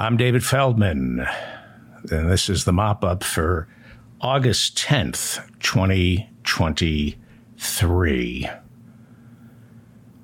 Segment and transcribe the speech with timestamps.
[0.00, 1.26] I'm David Feldman,
[2.10, 3.68] and this is the mop up for
[4.22, 8.50] August 10th, 2023.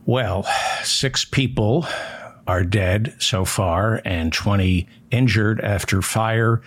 [0.06, 0.46] Well,
[0.82, 1.86] six people
[2.46, 6.62] are dead so far and 20 injured after fire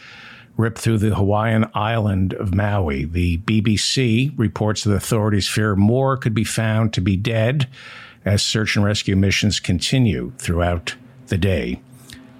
[0.55, 3.05] ripped through the Hawaiian island of Maui.
[3.05, 7.67] The BBC reports that authorities fear more could be found to be dead
[8.23, 10.93] as search and rescue missions continue throughout
[11.25, 11.81] the day.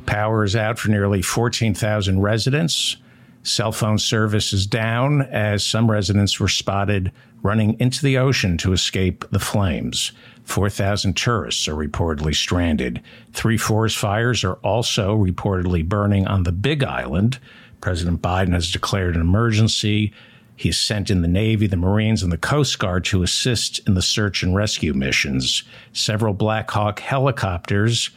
[0.09, 2.97] Power is out for nearly 14,000 residents.
[3.43, 7.11] Cell phone service is down as some residents were spotted
[7.43, 10.11] running into the ocean to escape the flames.
[10.45, 13.03] 4,000 tourists are reportedly stranded.
[13.33, 17.37] Three forest fires are also reportedly burning on the Big Island.
[17.79, 20.11] President Biden has declared an emergency.
[20.55, 24.01] He's sent in the Navy, the Marines, and the Coast Guard to assist in the
[24.01, 25.61] search and rescue missions.
[25.93, 28.09] Several Black Hawk helicopters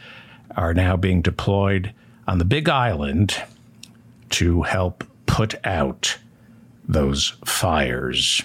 [0.56, 1.94] are now being deployed
[2.26, 3.34] on the Big Island
[4.30, 6.18] to help put out
[6.86, 8.42] those fires.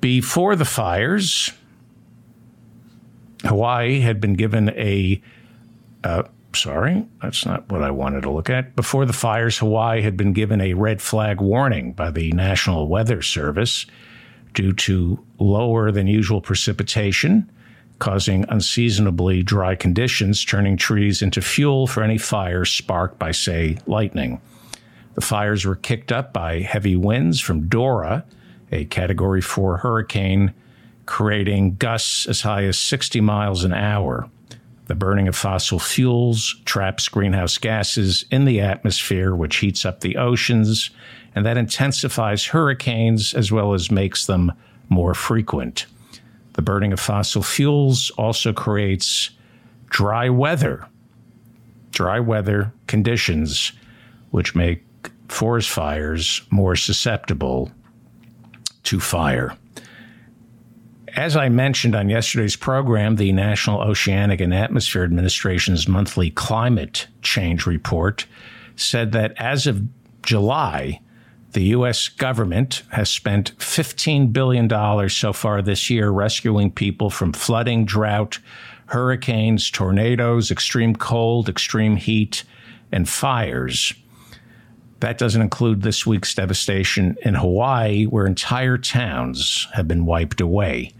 [0.00, 1.50] Before the fires,
[3.44, 5.20] Hawaii had been given a
[6.04, 6.22] uh,
[6.56, 8.74] sorry, that's not what I wanted to look at.
[8.74, 13.22] Before the fires, Hawaii had been given a red flag warning by the National Weather
[13.22, 13.86] Service
[14.54, 17.50] due to lower than usual precipitation,
[17.98, 24.40] causing unseasonably dry conditions, turning trees into fuel for any fires sparked by, say, lightning.
[25.14, 28.24] The fires were kicked up by heavy winds from Dora,
[28.70, 30.52] a Category 4 hurricane,
[31.06, 34.28] creating gusts as high as 60 miles an hour.
[34.86, 40.16] The burning of fossil fuels traps greenhouse gases in the atmosphere, which heats up the
[40.16, 40.90] oceans,
[41.34, 44.52] and that intensifies hurricanes as well as makes them
[44.88, 45.86] more frequent.
[46.56, 49.30] The burning of fossil fuels also creates
[49.90, 50.86] dry weather,
[51.92, 53.72] dry weather conditions,
[54.30, 54.82] which make
[55.28, 57.70] forest fires more susceptible
[58.84, 59.56] to fire.
[61.14, 67.66] As I mentioned on yesterday's program, the National Oceanic and Atmosphere Administration's monthly climate change
[67.66, 68.26] report
[68.76, 69.82] said that as of
[70.22, 71.00] July,
[71.56, 72.08] the U.S.
[72.08, 78.38] government has spent $15 billion so far this year rescuing people from flooding, drought,
[78.88, 82.44] hurricanes, tornadoes, extreme cold, extreme heat,
[82.92, 83.94] and fires.
[85.00, 90.92] That doesn't include this week's devastation in Hawaii, where entire towns have been wiped away.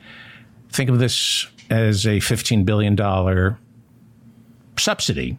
[0.70, 2.96] Think of this as a $15 billion
[4.78, 5.38] subsidy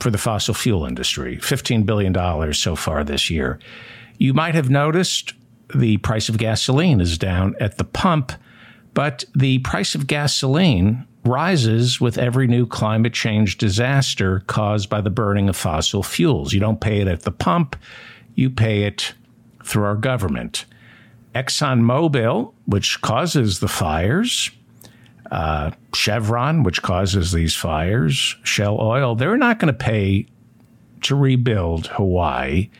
[0.00, 3.58] for the fossil fuel industry, $15 billion so far this year.
[4.18, 5.32] You might have noticed
[5.74, 8.32] the price of gasoline is down at the pump,
[8.94, 15.10] but the price of gasoline rises with every new climate change disaster caused by the
[15.10, 16.52] burning of fossil fuels.
[16.52, 17.76] You don't pay it at the pump,
[18.34, 19.14] you pay it
[19.64, 20.64] through our government.
[21.34, 24.50] ExxonMobil, which causes the fires,
[25.30, 30.26] uh, Chevron, which causes these fires, Shell Oil, they're not going to pay
[31.02, 32.70] to rebuild Hawaii.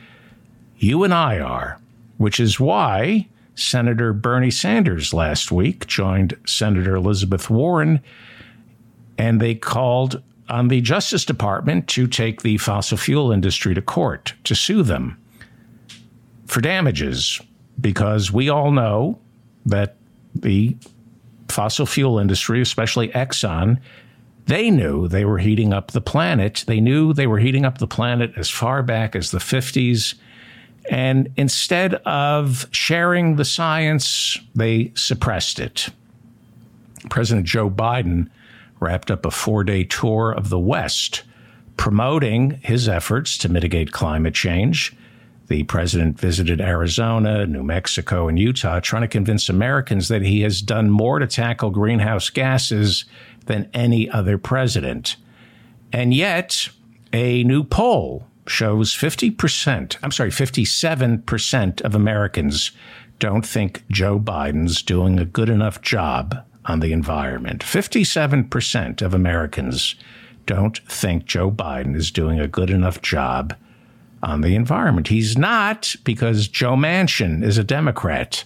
[0.79, 1.79] You and I are,
[2.17, 8.01] which is why Senator Bernie Sanders last week joined Senator Elizabeth Warren
[9.17, 14.33] and they called on the Justice Department to take the fossil fuel industry to court
[14.45, 15.21] to sue them
[16.47, 17.41] for damages
[17.81, 19.19] because we all know
[19.65, 19.97] that
[20.33, 20.77] the
[21.49, 23.81] fossil fuel industry, especially Exxon,
[24.45, 26.63] they knew they were heating up the planet.
[26.65, 30.15] They knew they were heating up the planet as far back as the 50s.
[30.89, 35.89] And instead of sharing the science, they suppressed it.
[37.09, 38.27] President Joe Biden
[38.79, 41.23] wrapped up a four day tour of the West
[41.77, 44.93] promoting his efforts to mitigate climate change.
[45.47, 50.61] The president visited Arizona, New Mexico, and Utah, trying to convince Americans that he has
[50.61, 53.05] done more to tackle greenhouse gases
[53.45, 55.15] than any other president.
[55.93, 56.69] And yet,
[57.13, 62.71] a new poll shows 50%, I'm sorry, 57% of Americans
[63.19, 67.61] don't think Joe Biden's doing a good enough job on the environment.
[67.61, 69.95] 57% of Americans
[70.45, 73.55] don't think Joe Biden is doing a good enough job
[74.23, 75.07] on the environment.
[75.07, 78.43] He's not because Joe Manchin is a Democrat.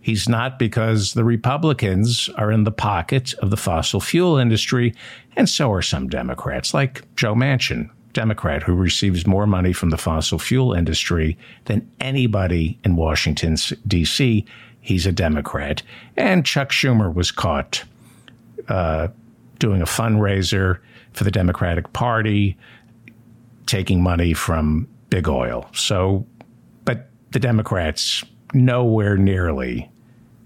[0.00, 4.94] He's not because the Republicans are in the pocket of the fossil fuel industry,
[5.34, 9.98] and so are some Democrats, like Joe Manchin, Democrat, who receives more money from the
[9.98, 11.36] fossil fuel industry
[11.66, 14.44] than anybody in Washington, D.C.
[14.80, 15.82] He's a Democrat.
[16.16, 17.84] And Chuck Schumer was caught
[18.68, 19.08] uh,
[19.58, 20.78] doing a fundraiser
[21.12, 22.56] for the Democratic Party
[23.66, 25.68] taking money from big oil.
[25.74, 26.26] So,
[26.86, 28.24] but the Democrats
[28.54, 29.90] nowhere nearly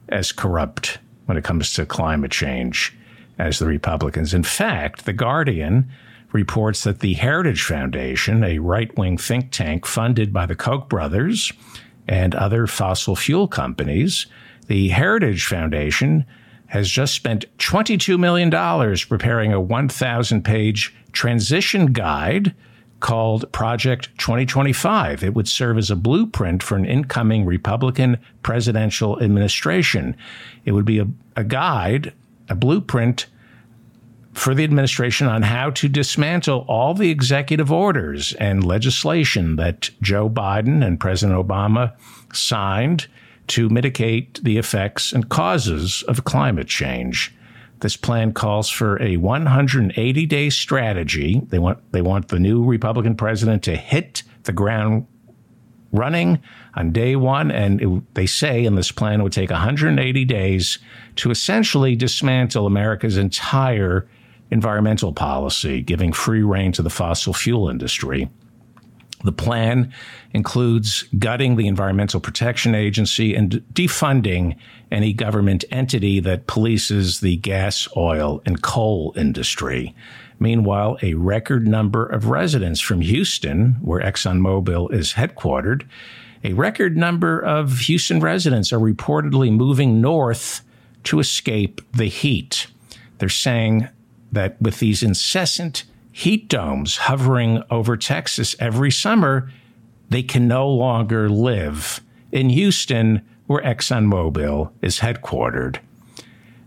[0.09, 2.97] as corrupt when it comes to climate change
[3.39, 4.35] as the Republicans.
[4.35, 5.89] In fact, The Guardian
[6.32, 11.53] reports that the Heritage Foundation, a right wing think tank funded by the Koch brothers
[12.06, 14.27] and other fossil fuel companies,
[14.67, 16.25] the Heritage Foundation
[16.67, 18.50] has just spent $22 million
[19.09, 22.55] preparing a 1,000 page transition guide
[23.00, 25.25] called Project 2025.
[25.25, 30.17] It would serve as a blueprint for an incoming Republican presidential administration.
[30.65, 32.12] It would be a, a guide,
[32.49, 33.26] a blueprint
[34.32, 40.31] for the administration on how to dismantle all the executive orders and legislation that Joe
[40.31, 41.93] Biden and President Obama
[42.32, 43.09] signed
[43.49, 47.35] to mitigate the effects and causes of climate change.
[47.81, 51.41] This plan calls for a 180 day strategy.
[51.49, 55.06] They want, they want the new Republican president to hit the ground
[55.93, 56.41] running
[56.75, 57.50] on day one.
[57.50, 60.79] And it, they say in this plan it would take 180 days
[61.17, 64.06] to essentially dismantle America's entire
[64.50, 68.29] environmental policy, giving free rein to the fossil fuel industry.
[69.23, 69.93] The plan
[70.32, 74.56] includes gutting the Environmental Protection Agency and defunding
[74.91, 79.94] any government entity that polices the gas, oil, and coal industry.
[80.38, 85.82] Meanwhile, a record number of residents from Houston, where ExxonMobil is headquartered,
[86.43, 90.62] a record number of Houston residents are reportedly moving north
[91.05, 92.69] to escape the heat.
[93.19, 93.88] They're saying
[94.32, 99.50] that with these incessant heat domes hovering over Texas every summer,
[100.09, 102.00] they can no longer live
[102.32, 105.79] in Houston, where ExxonMobil is headquartered.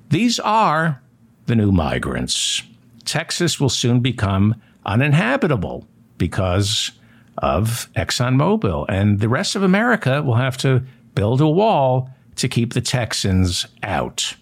[0.09, 1.01] These are
[1.45, 2.63] the new migrants.
[3.05, 4.55] Texas will soon become
[4.85, 5.87] uninhabitable
[6.17, 6.91] because
[7.37, 10.83] of ExxonMobil, and the rest of America will have to
[11.15, 14.35] build a wall to keep the Texans out.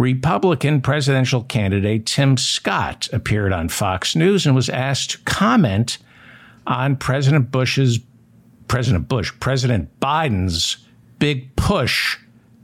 [0.00, 5.98] Republican presidential candidate Tim Scott appeared on Fox News and was asked to comment
[6.66, 8.00] on President Bush's
[8.66, 10.78] President Bush, President Biden's
[11.18, 12.16] big push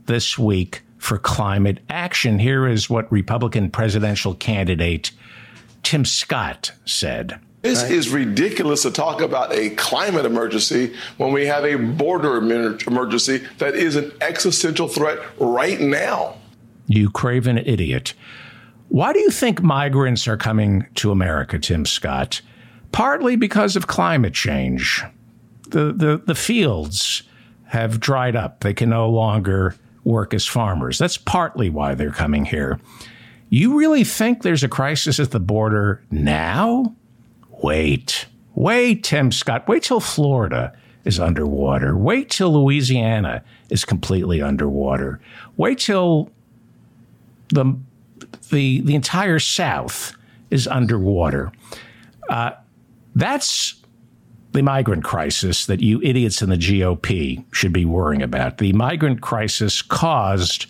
[0.07, 2.39] this week for climate action.
[2.39, 5.11] Here is what Republican presidential candidate
[5.83, 7.39] Tim Scott said.
[7.61, 13.45] This is ridiculous to talk about a climate emergency when we have a border emergency
[13.59, 16.37] that is an existential threat right now.
[16.87, 18.13] You craven idiot.
[18.89, 22.41] Why do you think migrants are coming to America, Tim Scott?
[22.91, 25.03] Partly because of climate change.
[25.69, 27.23] The, the, the fields
[27.65, 28.61] have dried up.
[28.61, 29.75] They can no longer
[30.05, 30.97] work as farmers.
[30.97, 32.79] That's partly why they're coming here.
[33.49, 36.95] You really think there's a crisis at the border now?
[37.61, 38.27] Wait.
[38.55, 39.67] Wait, Tim Scott.
[39.67, 40.73] Wait till Florida
[41.03, 41.97] is underwater.
[41.97, 45.19] Wait till Louisiana is completely underwater.
[45.57, 46.29] Wait till
[47.49, 47.77] the
[48.49, 50.15] the the entire South
[50.49, 51.51] is underwater.
[52.29, 52.51] Uh,
[53.15, 53.75] that's
[54.53, 58.57] the migrant crisis that you idiots in the GOP should be worrying about.
[58.57, 60.67] The migrant crisis caused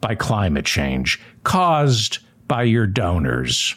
[0.00, 2.18] by climate change, caused
[2.48, 3.74] by your donors,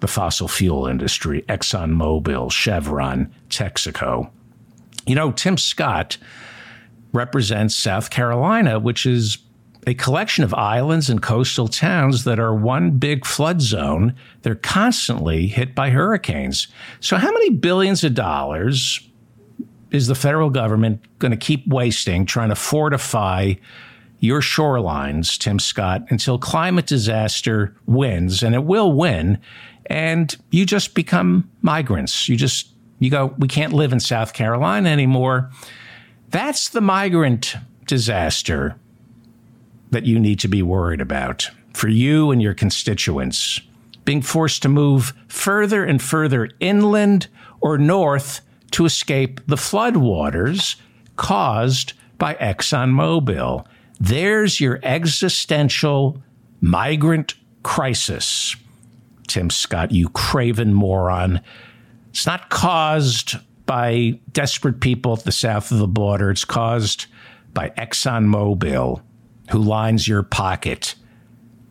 [0.00, 4.30] the fossil fuel industry, ExxonMobil, Chevron, Texaco.
[5.06, 6.18] You know, Tim Scott
[7.12, 9.38] represents South Carolina, which is
[9.86, 14.14] a collection of islands and coastal towns that are one big flood zone.
[14.42, 16.68] They're constantly hit by hurricanes.
[17.00, 19.00] So, how many billions of dollars
[19.90, 23.54] is the federal government going to keep wasting trying to fortify
[24.20, 28.42] your shorelines, Tim Scott, until climate disaster wins?
[28.42, 29.38] And it will win.
[29.86, 32.28] And you just become migrants.
[32.28, 32.68] You just,
[32.98, 35.50] you go, we can't live in South Carolina anymore.
[36.28, 37.56] That's the migrant
[37.86, 38.76] disaster
[39.90, 43.60] that you need to be worried about for you and your constituents.
[44.04, 47.28] Being forced to move further and further inland
[47.60, 48.40] or north
[48.72, 50.76] to escape the floodwaters
[51.16, 53.66] caused by ExxonMobil.
[53.98, 56.22] There's your existential
[56.60, 58.56] migrant crisis.
[59.26, 61.40] Tim Scott, you craven moron.
[62.10, 66.30] It's not caused by desperate people at the south of the border.
[66.30, 67.06] It's caused
[67.52, 69.02] by ExxonMobil
[69.50, 70.94] who lines your pocket.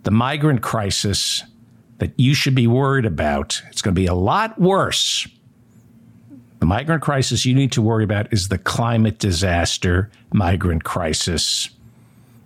[0.04, 1.44] The migrant crisis
[1.98, 5.28] that you should be worried about, it's going to be a lot worse.
[6.60, 11.70] The migrant crisis you need to worry about is the climate disaster migrant crisis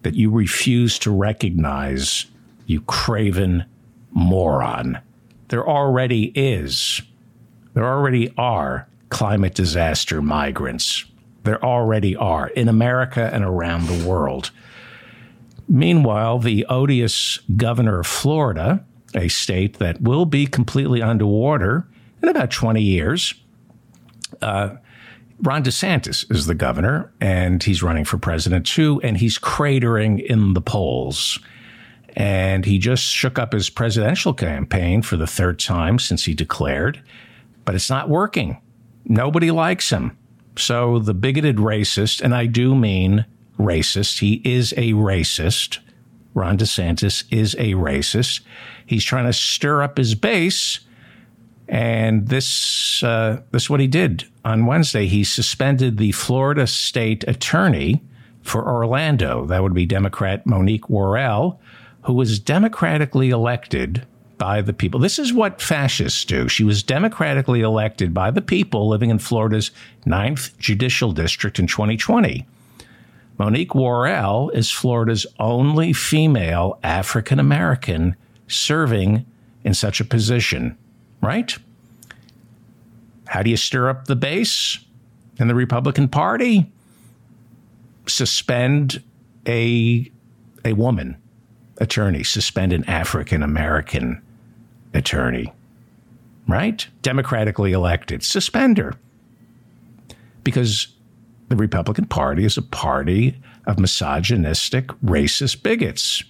[0.04, 2.26] that you refuse to recognize,
[2.66, 3.66] you craven
[4.12, 5.00] moron.
[5.50, 7.02] There already is
[7.74, 11.06] There already are climate disaster migrants.
[11.44, 14.52] There already are in America and around the world.
[15.68, 21.88] Meanwhile, the odious governor of Florida, a state that will be completely underwater
[22.22, 23.34] in about 20 years,
[24.42, 24.76] uh,
[25.42, 30.54] Ron DeSantis is the governor, and he's running for president too, and he's cratering in
[30.54, 31.40] the polls.
[32.16, 37.02] And he just shook up his presidential campaign for the third time since he declared,
[37.66, 38.62] but it's not working.
[39.06, 40.18] Nobody likes him.
[40.56, 43.26] So the bigoted racist, and I do mean
[43.60, 45.80] racist, he is a racist.
[46.34, 48.42] Ron DeSantis is a racist.
[48.86, 50.80] He's trying to stir up his base.
[51.68, 55.08] And this, uh, this is what he did on Wednesday.
[55.08, 58.02] He suspended the Florida state attorney
[58.42, 59.46] for Orlando.
[59.46, 61.60] That would be Democrat Monique Worrell,
[62.04, 64.06] who was democratically elected
[64.38, 65.00] by the people.
[65.00, 66.50] This is what fascists do.
[66.50, 69.72] She was democratically elected by the people living in Florida's
[70.06, 72.46] ninth judicial district in 2020.
[73.38, 78.16] Monique Worrell is Florida's only female African American
[78.48, 79.26] serving
[79.64, 80.78] in such a position,
[81.22, 81.58] right?
[83.28, 84.80] How do you stir up the base
[85.38, 86.72] in the Republican Party?
[88.06, 89.02] Suspend
[89.48, 90.12] a,
[90.64, 91.18] a woman
[91.78, 94.22] attorney, suspend an African American
[94.94, 95.52] attorney,
[96.48, 96.88] right?
[97.02, 98.94] Democratically elected, suspend her.
[100.44, 100.88] Because
[101.54, 106.24] the Republican Party is a party of misogynistic, racist bigots.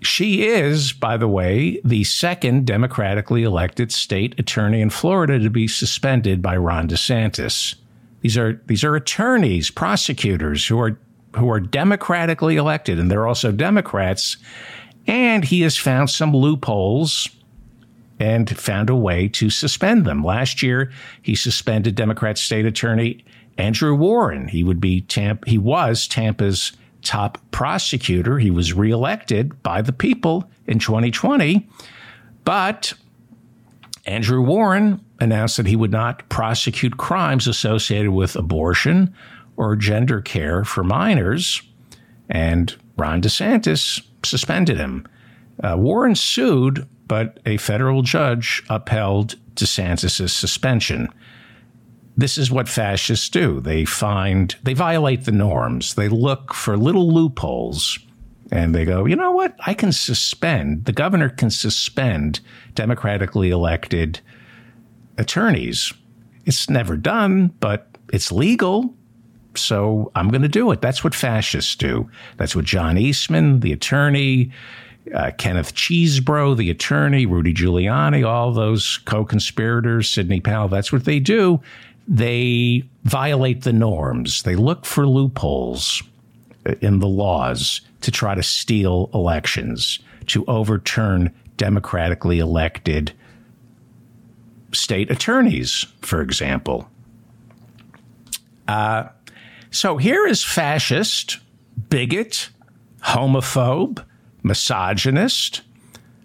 [0.00, 5.66] She is, by the way, the second democratically elected state attorney in Florida to be
[5.66, 7.74] suspended by Ron DeSantis.
[8.20, 10.96] These are these are attorneys, prosecutors who are
[11.34, 14.36] who are democratically elected, and they're also Democrats
[15.06, 17.28] and he has found some loopholes
[18.20, 20.22] and found a way to suspend them.
[20.22, 23.24] Last year, he suspended Democrat State Attorney
[23.56, 24.48] Andrew Warren.
[24.48, 28.38] He would be Tampa, he was Tampa's top prosecutor.
[28.38, 31.68] He was reelected by the people in 2020.
[32.44, 32.94] But
[34.06, 39.14] Andrew Warren announced that he would not prosecute crimes associated with abortion
[39.56, 41.62] or gender care for minors.
[42.28, 45.06] And Ron DeSantis suspended him.
[45.62, 51.08] Uh, Warren sued, but a federal judge upheld DeSantis' suspension.
[52.16, 53.60] This is what fascists do.
[53.60, 55.94] They find, they violate the norms.
[55.94, 57.98] They look for little loopholes
[58.52, 59.56] and they go, you know what?
[59.66, 62.40] I can suspend, the governor can suspend
[62.74, 64.20] democratically elected
[65.18, 65.92] attorneys.
[66.44, 68.94] It's never done, but it's legal.
[69.56, 70.80] So I'm going to do it.
[70.80, 72.08] That's what fascists do.
[72.36, 74.52] That's what John Eastman, the attorney,
[75.14, 81.20] uh, Kenneth Chesebro, the attorney, Rudy Giuliani, all those co-conspirators, Sidney Powell, that's what they
[81.20, 81.60] do.
[82.06, 84.42] They violate the norms.
[84.42, 86.02] They look for loopholes
[86.80, 93.12] in the laws to try to steal elections, to overturn democratically elected
[94.72, 96.88] state attorneys, for example.
[98.66, 99.04] Uh,
[99.70, 101.38] so here is fascist,
[101.88, 102.50] bigot,
[103.02, 104.04] homophobe,
[104.42, 105.62] misogynist,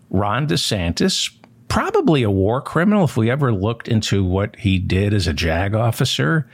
[0.09, 1.29] Ron DeSantis,
[1.69, 5.73] probably a war criminal if we ever looked into what he did as a JAG
[5.73, 6.49] officer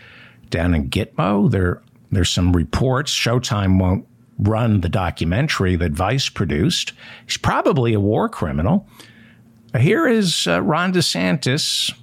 [0.50, 1.50] down in Gitmo.
[1.50, 1.82] There,
[2.12, 3.14] there's some reports.
[3.14, 4.06] Showtime won't
[4.38, 6.94] run the documentary that Vice produced.
[7.26, 8.88] He's probably a war criminal.
[9.78, 11.94] Here is uh, Ron DeSantis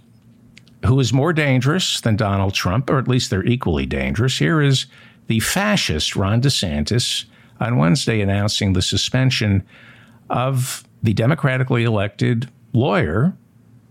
[0.86, 4.38] who is more dangerous than Donald Trump, or at least they're equally dangerous.
[4.38, 4.86] Here is
[5.28, 7.24] the fascist Ron DeSantis
[7.60, 9.64] on Wednesday announcing the suspension
[10.28, 13.36] of the democratically elected lawyer,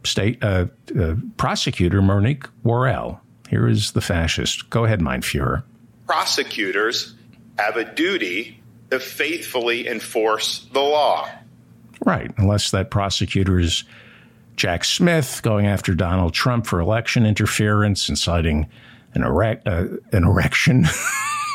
[0.04, 0.66] state uh,
[1.00, 3.20] uh, prosecutor Monique Worrell.
[3.50, 4.70] Here is the fascist.
[4.70, 5.64] Go ahead, Mein Fuhrer.
[6.08, 7.16] Prosecutors
[7.58, 11.30] have a duty to faithfully enforce the law.
[12.06, 13.84] Right, unless that prosecutor is
[14.56, 18.68] Jack Smith going after Donald Trump for election interference, inciting
[19.14, 20.86] an, erect, uh, an erection.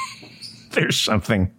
[0.73, 1.53] There's something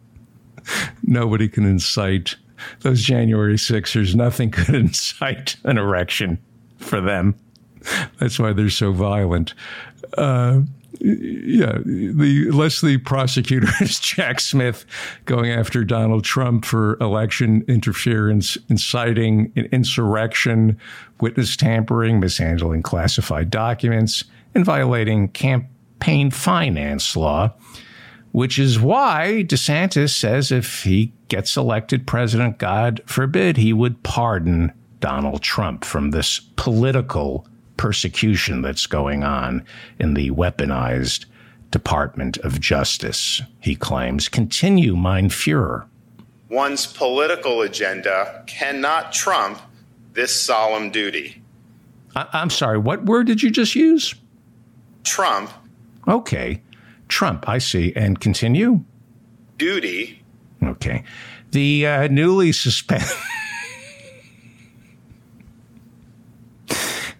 [1.04, 2.36] nobody can incite.
[2.82, 6.40] Those January Sixers, nothing could incite an erection
[6.78, 7.36] for them.
[8.20, 9.54] That's why they're so violent.
[10.18, 10.62] Uh,
[11.00, 14.86] yeah, the less the prosecutor is Jack Smith
[15.26, 20.80] going after Donald Trump for election interference, inciting an insurrection,
[21.22, 24.24] witness tampering, mishandling classified documents,
[24.56, 27.54] and violating campaign finance law,
[28.32, 34.72] which is why DeSantis says if he gets elected president, God forbid, he would pardon
[35.00, 39.64] Donald Trump from this political persecution that's going on
[40.00, 41.26] in the weaponized
[41.72, 44.30] Department of Justice, he claims.
[44.30, 45.86] Continue, mein Fuhrer.
[46.50, 49.60] One's political agenda cannot trump
[50.14, 51.42] this solemn duty.
[52.16, 54.16] I- I'm sorry, what word did you just use?
[55.04, 55.52] Trump.
[56.08, 56.62] Okay.
[57.10, 57.94] Trump, I see.
[57.96, 58.84] And continue?
[59.58, 60.22] Duty.
[60.64, 61.04] Okay.
[61.52, 63.08] The uh, newly suspended.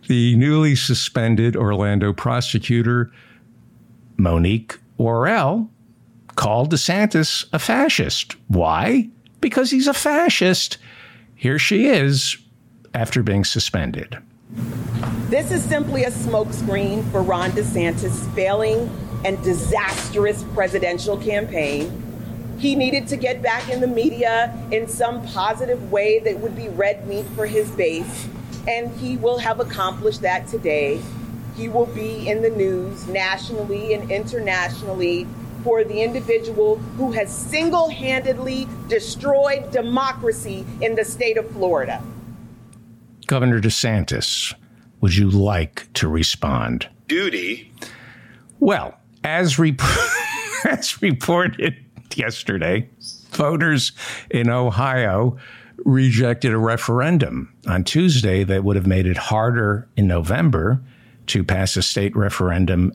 [0.08, 3.12] the newly suspended Orlando prosecutor
[4.18, 5.70] Monique Worrell
[6.36, 8.36] called DeSantis a fascist.
[8.48, 9.10] Why?
[9.42, 10.78] Because he's a fascist.
[11.36, 12.38] Here she is
[12.94, 14.18] after being suspended.
[15.30, 18.90] This is simply a smokescreen for Ron DeSantis' failing
[19.26, 22.07] and disastrous presidential campaign.
[22.58, 26.70] He needed to get back in the media in some positive way that would be
[26.70, 28.28] red meat for his base,
[28.68, 31.00] and he will have accomplished that today.
[31.56, 35.28] He will be in the news nationally and internationally
[35.64, 42.02] for the individual who has single handedly destroyed democracy in the state of Florida.
[43.28, 44.54] Governor DeSantis,
[45.02, 46.88] would you like to respond?
[47.08, 47.72] Duty.
[48.60, 49.82] Well, as, rep-
[50.66, 51.84] as reported
[52.16, 52.90] yesterday,
[53.32, 53.92] voters
[54.30, 55.38] in Ohio
[55.86, 60.82] rejected a referendum on Tuesday that would have made it harder in November
[61.28, 62.92] to pass a state referendum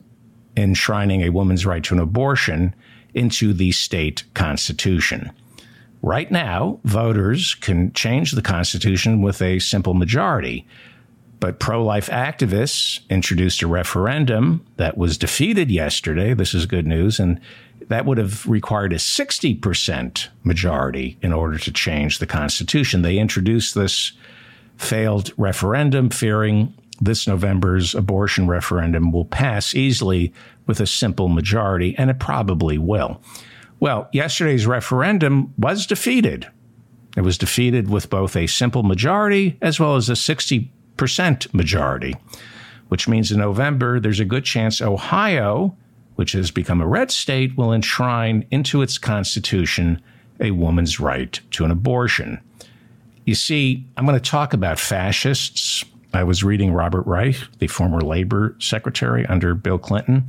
[0.57, 2.75] enshrining a woman's right to an abortion
[3.13, 5.31] into the state constitution.
[6.01, 10.67] Right now, voters can change the Constitution with a simple majority.
[11.39, 16.33] But pro life activists introduced a referendum that was defeated yesterday.
[16.33, 17.19] This is good news.
[17.19, 17.39] And
[17.89, 23.01] that would have required a 60% majority in order to change the Constitution.
[23.01, 24.13] They introduced this
[24.77, 30.33] failed referendum, fearing this November's abortion referendum will pass easily
[30.67, 33.21] with a simple majority, and it probably will.
[33.79, 36.47] Well, yesterday's referendum was defeated.
[37.17, 42.15] It was defeated with both a simple majority as well as a 60% majority,
[42.87, 45.75] which means in November, there's a good chance Ohio,
[46.15, 50.01] which has become a red state, will enshrine into its constitution
[50.39, 52.39] a woman's right to an abortion.
[53.25, 55.85] You see, I'm going to talk about fascists.
[56.13, 60.25] I was reading Robert Reich, the former labor secretary under Bill Clinton,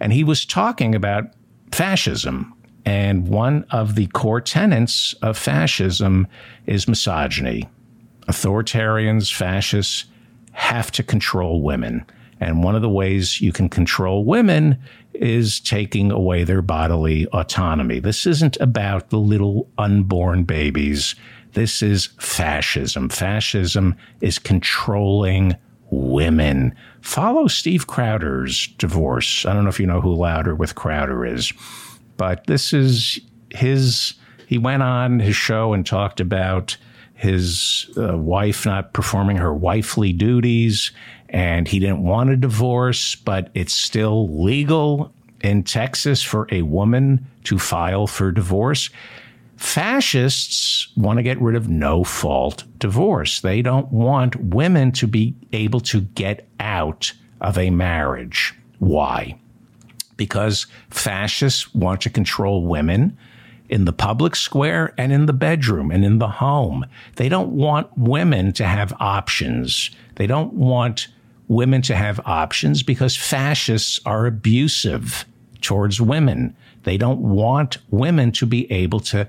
[0.00, 1.32] and he was talking about
[1.70, 6.26] fascism and one of the core tenets of fascism
[6.66, 7.68] is misogyny.
[8.28, 10.06] Authoritarians, fascists
[10.52, 12.04] have to control women.
[12.40, 14.78] And one of the ways you can control women
[15.14, 18.00] is taking away their bodily autonomy.
[18.00, 21.14] This isn't about the little unborn babies.
[21.52, 23.08] This is fascism.
[23.08, 25.56] Fascism is controlling
[25.90, 26.74] women.
[27.02, 29.44] Follow Steve Crowder's divorce.
[29.44, 31.52] I don't know if you know who Louder with Crowder is
[32.16, 33.20] but this is
[33.50, 34.14] his.
[34.46, 36.76] He went on his show and talked about
[37.14, 40.92] his uh, wife not performing her wifely duties,
[41.32, 47.26] and he didn't want a divorce, but it's still legal in Texas for a woman
[47.44, 48.90] to file for divorce.
[49.56, 53.40] Fascists want to get rid of no fault divorce.
[53.40, 58.54] They don't want women to be able to get out of a marriage.
[58.78, 59.36] Why?
[60.22, 63.18] because fascists want to control women
[63.68, 66.86] in the public square and in the bedroom and in the home.
[67.16, 69.90] They don't want women to have options.
[70.14, 71.08] They don't want
[71.52, 75.24] women to have options because fascists are abusive
[75.60, 76.56] towards women.
[76.84, 79.28] They don't want women to be able to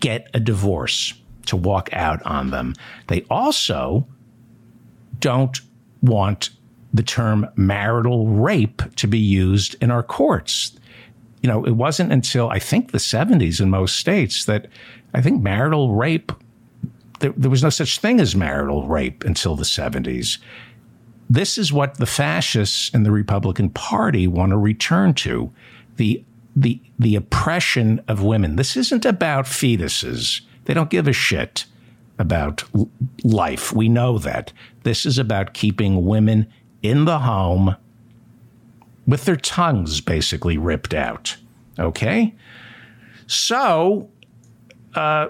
[0.00, 1.14] get a divorce,
[1.46, 2.74] to walk out on them.
[3.08, 4.06] They also
[5.18, 5.60] don't
[6.02, 6.50] want
[6.92, 10.78] the term marital rape to be used in our courts.
[11.42, 14.68] You know, it wasn't until I think the 70s in most states that
[15.12, 16.32] I think marital rape,
[17.20, 20.38] there, there was no such thing as marital rape until the 70s.
[21.30, 25.52] This is what the fascists in the Republican Party want to return to
[25.96, 26.24] the,
[26.54, 28.56] the, the oppression of women.
[28.56, 30.42] This isn't about fetuses.
[30.64, 31.66] They don't give a shit
[32.18, 32.64] about
[33.22, 33.72] life.
[33.72, 34.52] We know that.
[34.82, 36.46] This is about keeping women
[36.82, 37.76] in the home
[39.06, 41.36] with their tongues basically ripped out.
[41.78, 42.34] Okay?
[43.26, 44.10] So,
[44.94, 45.28] uh,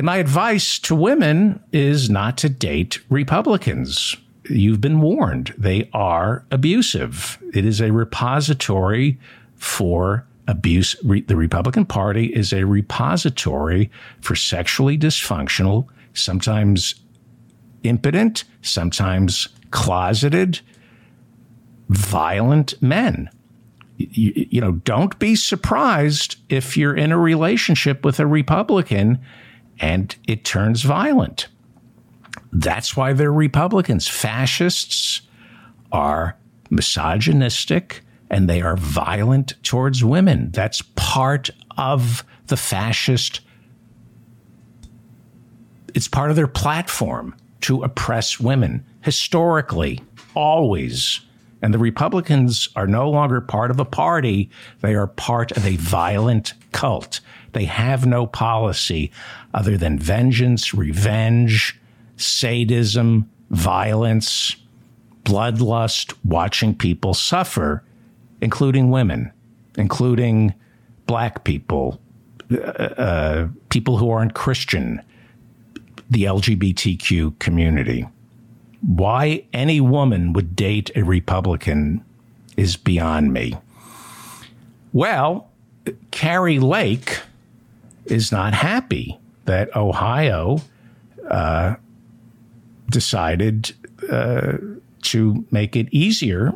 [0.00, 4.16] and my advice to women is not to date Republicans.
[4.48, 5.52] You've been warned.
[5.58, 7.38] They are abusive.
[7.52, 9.20] It is a repository
[9.56, 10.96] for abuse.
[11.02, 13.90] the Republican Party is a repository
[14.22, 16.94] for sexually dysfunctional, sometimes
[17.82, 20.60] impotent, sometimes closeted,
[21.90, 23.28] violent men.
[23.98, 29.18] You, you, know, don't be surprised if you're in a relationship with a Republican
[29.80, 31.48] and it turns violent.
[32.52, 34.06] That's why they're Republicans.
[34.06, 35.22] Fascists
[35.92, 36.36] are
[36.70, 40.50] misogynistic and they are violent towards women.
[40.52, 43.40] That's part of the fascist.
[45.94, 50.00] It's part of their platform to oppress women historically,
[50.34, 51.20] always.
[51.62, 54.50] And the Republicans are no longer part of a party.
[54.80, 57.20] They are part of a violent cult.
[57.52, 59.10] They have no policy
[59.54, 61.78] other than vengeance, revenge,
[62.16, 64.56] sadism, violence,
[65.24, 67.82] bloodlust, watching people suffer,
[68.40, 69.32] including women,
[69.76, 70.54] including
[71.06, 72.00] black people,
[72.52, 75.02] uh, uh, people who aren't Christian,
[76.08, 78.06] the LGBTQ community.
[78.80, 82.04] Why any woman would date a Republican
[82.60, 83.56] is beyond me.
[84.92, 85.48] Well,
[86.10, 87.20] Kari Lake
[88.06, 90.60] is not happy that Ohio
[91.28, 91.74] uh,
[92.90, 93.72] decided
[94.10, 94.58] uh,
[95.02, 96.52] to make it easier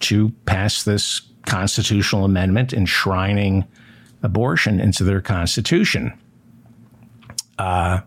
[0.00, 3.64] to pass this constitutional amendment enshrining
[4.22, 6.12] abortion into their constitution.
[7.58, 8.00] Uh,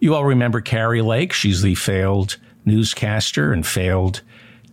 [0.00, 1.32] you all remember Kari Lake.
[1.32, 4.22] She's the failed newscaster and failed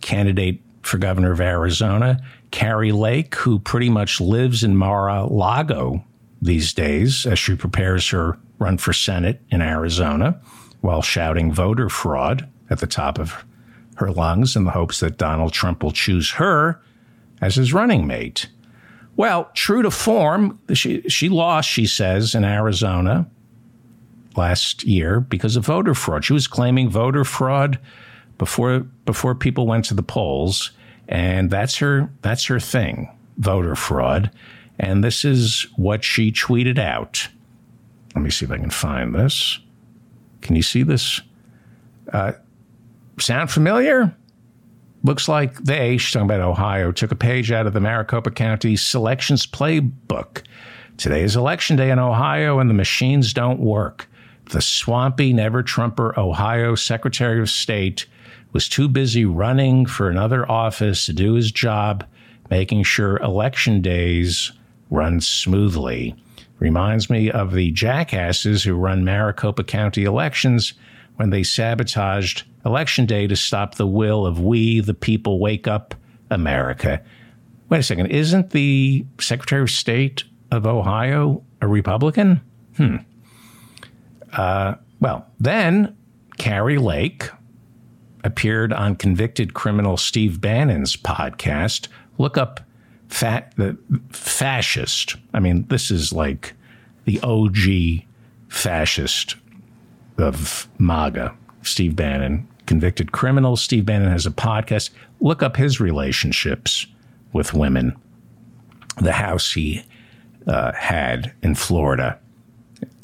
[0.00, 2.20] candidate for governor of Arizona.
[2.50, 6.02] Kari Lake, who pretty much lives in Mar a Lago
[6.40, 10.40] these days as she prepares her run for Senate in Arizona
[10.80, 13.44] while shouting voter fraud at the top of
[13.96, 16.80] her lungs in the hopes that Donald Trump will choose her
[17.40, 18.48] as his running mate.
[19.16, 23.28] Well, true to form, she, she lost, she says, in Arizona
[24.36, 26.24] last year because of voter fraud.
[26.24, 27.78] She was claiming voter fraud
[28.38, 30.70] before before people went to the polls,
[31.08, 34.30] and that's her that's her thing, voter fraud.
[34.78, 37.28] And this is what she tweeted out.
[38.14, 39.58] Let me see if I can find this.
[40.40, 41.20] Can you see this?
[42.12, 42.32] Uh,
[43.18, 44.14] sound familiar?
[45.04, 48.76] Looks like they, she's talking about Ohio, took a page out of the Maricopa County
[48.76, 50.42] Selections Playbook.
[50.96, 54.08] Today is election day in Ohio, and the machines don't work.
[54.50, 58.06] The swampy, never Trumper Ohio Secretary of State
[58.52, 62.04] was too busy running for another office to do his job,
[62.50, 64.52] making sure election days
[64.90, 66.14] run smoothly.
[66.58, 70.74] Reminds me of the jackasses who run Maricopa County elections
[71.16, 75.94] when they sabotaged Election Day to stop the will of we, the people, wake up
[76.30, 77.02] America.
[77.68, 78.06] Wait a second.
[78.06, 82.40] Isn't the Secretary of State of Ohio a Republican?
[82.76, 82.96] Hmm.
[84.32, 85.96] Uh, well, then
[86.38, 87.30] Kari Lake
[88.24, 91.88] appeared on convicted criminal Steve Bannon's podcast.
[92.18, 92.60] Look up
[93.08, 93.54] fat,
[94.10, 95.16] fascist.
[95.34, 96.54] I mean, this is like
[97.04, 98.04] the OG
[98.48, 99.36] fascist
[100.18, 103.56] of MAGA, Steve Bannon, convicted criminal.
[103.56, 104.90] Steve Bannon has a podcast.
[105.20, 106.86] Look up his relationships
[107.32, 107.96] with women,
[108.98, 109.82] the house he
[110.46, 112.18] uh, had in Florida,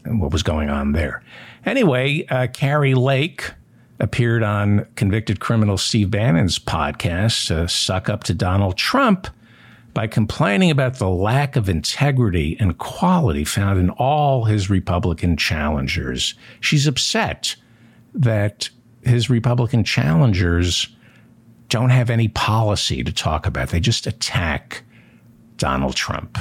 [0.05, 1.23] and what was going on there.
[1.65, 3.53] Anyway, uh, Kari Lake
[4.01, 9.29] appeared on convicted criminal Steve Bannon's podcast to suck up to Donald Trump
[9.95, 16.35] by complaining about the lack of integrity and quality found in all his Republican challengers.
[16.61, 17.55] She's upset
[18.13, 18.69] that
[19.05, 20.89] his Republican challengers
[21.69, 23.69] don't have any policy to talk about.
[23.69, 24.83] They just attack
[25.57, 26.39] Donald Trump.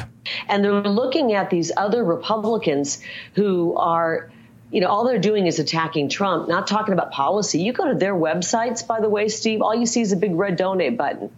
[0.48, 3.02] And they're looking at these other Republicans
[3.36, 4.32] who are
[4.72, 7.62] you know, all they're doing is attacking Trump, not talking about policy.
[7.62, 10.34] You go to their websites, by the way, Steve, all you see is a big
[10.34, 11.30] red donate button.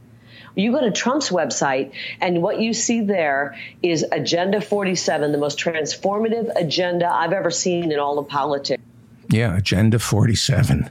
[0.56, 1.92] You go to Trump's website,
[2.22, 7.92] and what you see there is Agenda 47, the most transformative agenda I've ever seen
[7.92, 8.82] in all of politics.
[9.30, 10.90] Yeah, Agenda 47.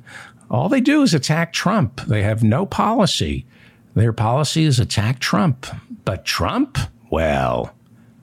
[0.50, 2.00] All they do is attack Trump.
[2.03, 3.46] They have no policy.
[3.94, 5.66] Their policy is attack Trump.
[6.05, 6.79] But Trump,
[7.11, 7.74] well,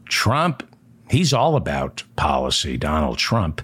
[0.06, 0.64] Trump,
[1.10, 3.62] he's all about policy, Donald Trump.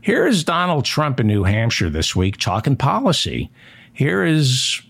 [0.00, 3.50] Here is Donald Trump in New Hampshire this week talking policy.
[3.92, 4.80] Here is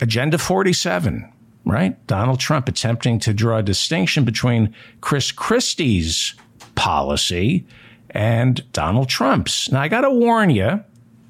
[0.00, 1.30] Agenda 47,
[1.64, 2.06] right?
[2.06, 6.34] Donald Trump attempting to draw a distinction between Chris Christie's
[6.74, 7.66] policy
[8.10, 9.70] and Donald Trump's.
[9.70, 10.82] Now, I got to warn you,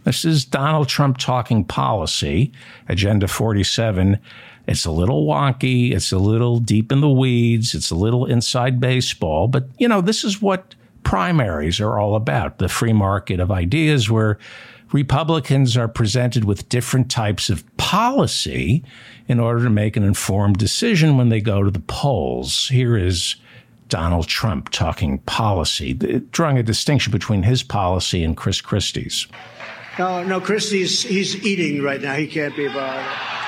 [0.05, 2.53] this is Donald Trump talking policy,
[2.89, 4.19] Agenda 47.
[4.67, 5.93] It's a little wonky.
[5.93, 7.75] It's a little deep in the weeds.
[7.75, 9.49] It's a little inside baseball.
[9.49, 10.75] But, you know, this is what
[11.05, 14.39] primaries are all about the free market of ideas where
[14.93, 18.85] Republicans are presented with different types of policy
[19.27, 22.69] in order to make an informed decision when they go to the polls.
[22.69, 23.37] Here is
[23.89, 25.95] Donald Trump talking policy,
[26.31, 29.27] drawing a distinction between his policy and Chris Christie's.
[29.99, 32.15] No, no, Christie's he's eating right now.
[32.15, 33.44] He can't be bothered.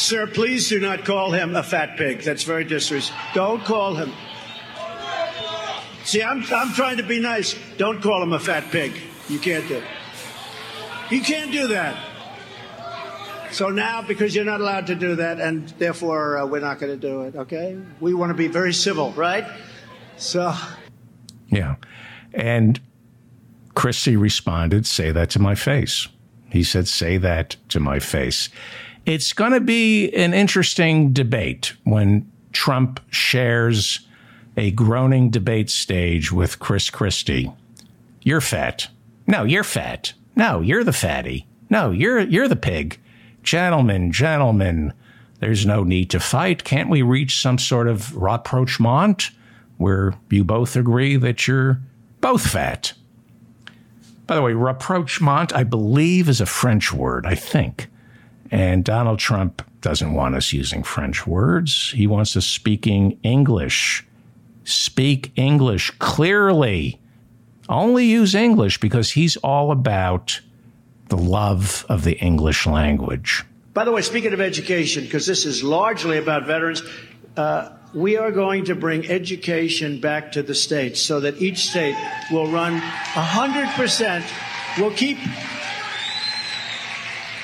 [0.00, 2.22] Sir, please do not call him a fat pig.
[2.22, 3.34] That's very disrespectful.
[3.34, 4.10] Don't call him.
[6.04, 7.54] See, I'm, I'm trying to be nice.
[7.76, 8.94] Don't call him a fat pig.
[9.28, 9.84] You can't do it.
[11.10, 12.02] You can't do that.
[13.52, 16.98] So now, because you're not allowed to do that, and therefore uh, we're not going
[16.98, 17.78] to do it, okay?
[18.00, 19.44] We want to be very civil, right?
[20.16, 20.54] So.
[21.48, 21.76] Yeah.
[22.32, 22.80] And
[23.74, 26.08] Christie responded, say that to my face.
[26.48, 28.48] He said, say that to my face.
[29.06, 34.00] It's going to be an interesting debate when Trump shares
[34.56, 37.50] a groaning debate stage with Chris Christie.
[38.22, 38.88] You're fat.
[39.26, 40.12] No, you're fat.
[40.36, 41.46] No, you're the fatty.
[41.70, 42.98] No, you're you're the pig.
[43.42, 44.92] Gentlemen, gentlemen,
[45.38, 46.64] there's no need to fight.
[46.64, 49.30] Can't we reach some sort of rapprochement
[49.78, 51.80] where you both agree that you're
[52.20, 52.92] both fat?
[54.26, 57.88] By the way, rapprochement, I believe, is a French word, I think.
[58.50, 61.92] And Donald Trump doesn't want us using French words.
[61.92, 64.06] He wants us speaking English.
[64.64, 67.00] Speak English clearly.
[67.68, 70.40] Only use English because he's all about
[71.08, 73.44] the love of the English language.
[73.72, 76.82] By the way, speaking of education, because this is largely about veterans,
[77.36, 81.96] uh, we are going to bring education back to the states so that each state
[82.30, 84.78] will run 100%.
[84.78, 85.18] We'll keep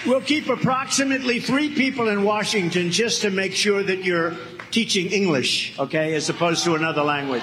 [0.06, 4.36] We'll keep approximately three people in Washington just to make sure that you're
[4.70, 7.42] teaching English, okay, as opposed to another language.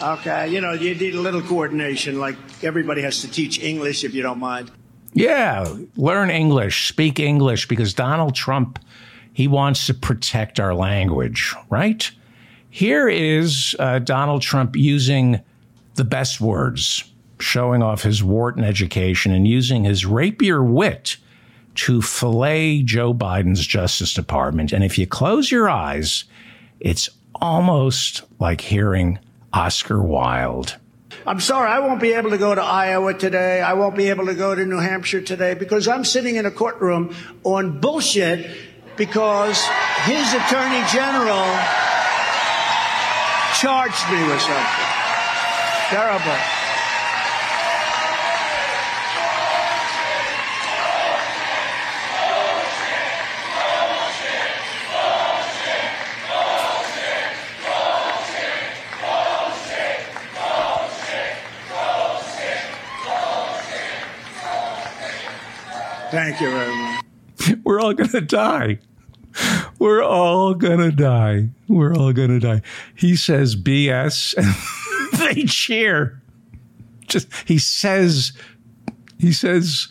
[0.00, 4.14] Okay, you know, you need a little coordination, like everybody has to teach English if
[4.14, 4.70] you don't mind.
[5.12, 8.78] Yeah, learn English, speak English, because Donald Trump,
[9.32, 12.08] he wants to protect our language, right?
[12.70, 15.40] Here is uh, Donald Trump using
[15.96, 21.16] the best words, showing off his Wharton education and using his rapier wit
[21.74, 24.72] to fillet Joe Biden's Justice Department.
[24.72, 26.24] And if you close your eyes,
[26.80, 29.18] it's almost like hearing
[29.52, 30.76] Oscar Wilde.
[31.26, 33.60] I'm sorry, I won't be able to go to Iowa today.
[33.60, 36.50] I won't be able to go to New Hampshire today because I'm sitting in a
[36.50, 38.50] courtroom on bullshit
[38.96, 39.64] because
[40.04, 41.46] his attorney general
[43.60, 44.88] charged me with something.
[45.90, 46.61] Terrible.
[66.12, 67.04] Thank you very much.
[67.64, 68.78] We're all going to die.
[69.78, 71.48] We're all going to die.
[71.68, 72.60] We're all going to die.
[72.94, 76.20] He says BS and they cheer.
[77.08, 78.32] Just, he says,
[79.18, 79.88] he says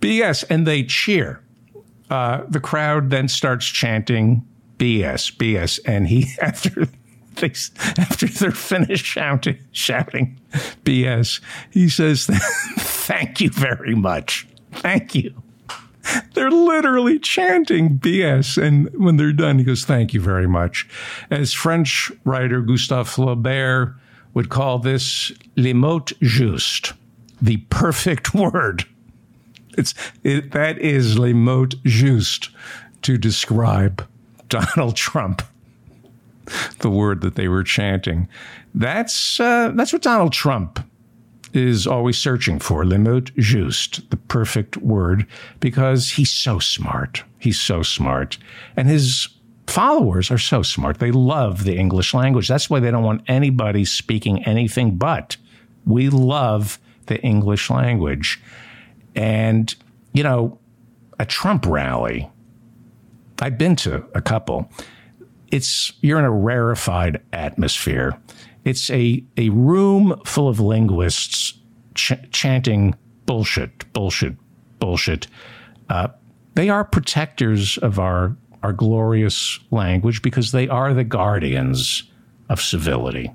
[0.00, 1.40] BS and they cheer.
[2.10, 4.44] Uh, the crowd then starts chanting
[4.78, 5.78] BS, BS.
[5.86, 6.88] And he, after
[7.36, 7.52] they,
[7.96, 10.36] after they're finished shouting, shouting
[10.82, 11.40] BS,
[11.70, 14.48] he says, thank you very much.
[14.72, 15.43] Thank you.
[16.34, 18.62] They're literally chanting BS.
[18.62, 20.88] And when they're done, he goes, Thank you very much.
[21.30, 23.94] As French writer Gustave Flaubert
[24.34, 26.92] would call this le mot juste,
[27.40, 28.84] the perfect word.
[29.76, 32.50] It's, it, that is le mot juste
[33.02, 34.06] to describe
[34.48, 35.42] Donald Trump,
[36.80, 38.28] the word that they were chanting.
[38.74, 40.80] That's, uh, that's what Donald Trump
[41.54, 45.26] is always searching for le mot juste, the perfect word,
[45.60, 47.22] because he's so smart.
[47.38, 48.36] He's so smart.
[48.76, 49.28] And his
[49.66, 50.98] followers are so smart.
[50.98, 52.48] They love the English language.
[52.48, 55.36] That's why they don't want anybody speaking anything but.
[55.86, 58.42] We love the English language.
[59.14, 59.74] And,
[60.12, 60.58] you know,
[61.18, 62.28] a Trump rally,
[63.40, 64.70] I've been to a couple.
[65.50, 68.18] It's, you're in a rarefied atmosphere.
[68.64, 71.54] It's a, a room full of linguists
[71.94, 72.94] ch- chanting
[73.26, 74.36] bullshit, bullshit,
[74.78, 75.26] bullshit.
[75.88, 76.08] Uh,
[76.54, 82.04] they are protectors of our, our glorious language because they are the guardians
[82.48, 83.30] of civility.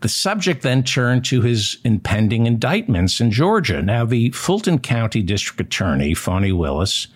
[0.00, 3.82] The subject then turned to his impending indictments in Georgia.
[3.82, 7.06] Now, the Fulton County District Attorney, Fani Willis,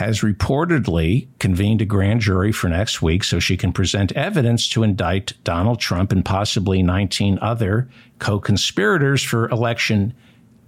[0.00, 4.82] has reportedly convened a grand jury for next week so she can present evidence to
[4.82, 7.86] indict Donald Trump and possibly 19 other
[8.18, 10.14] co conspirators for election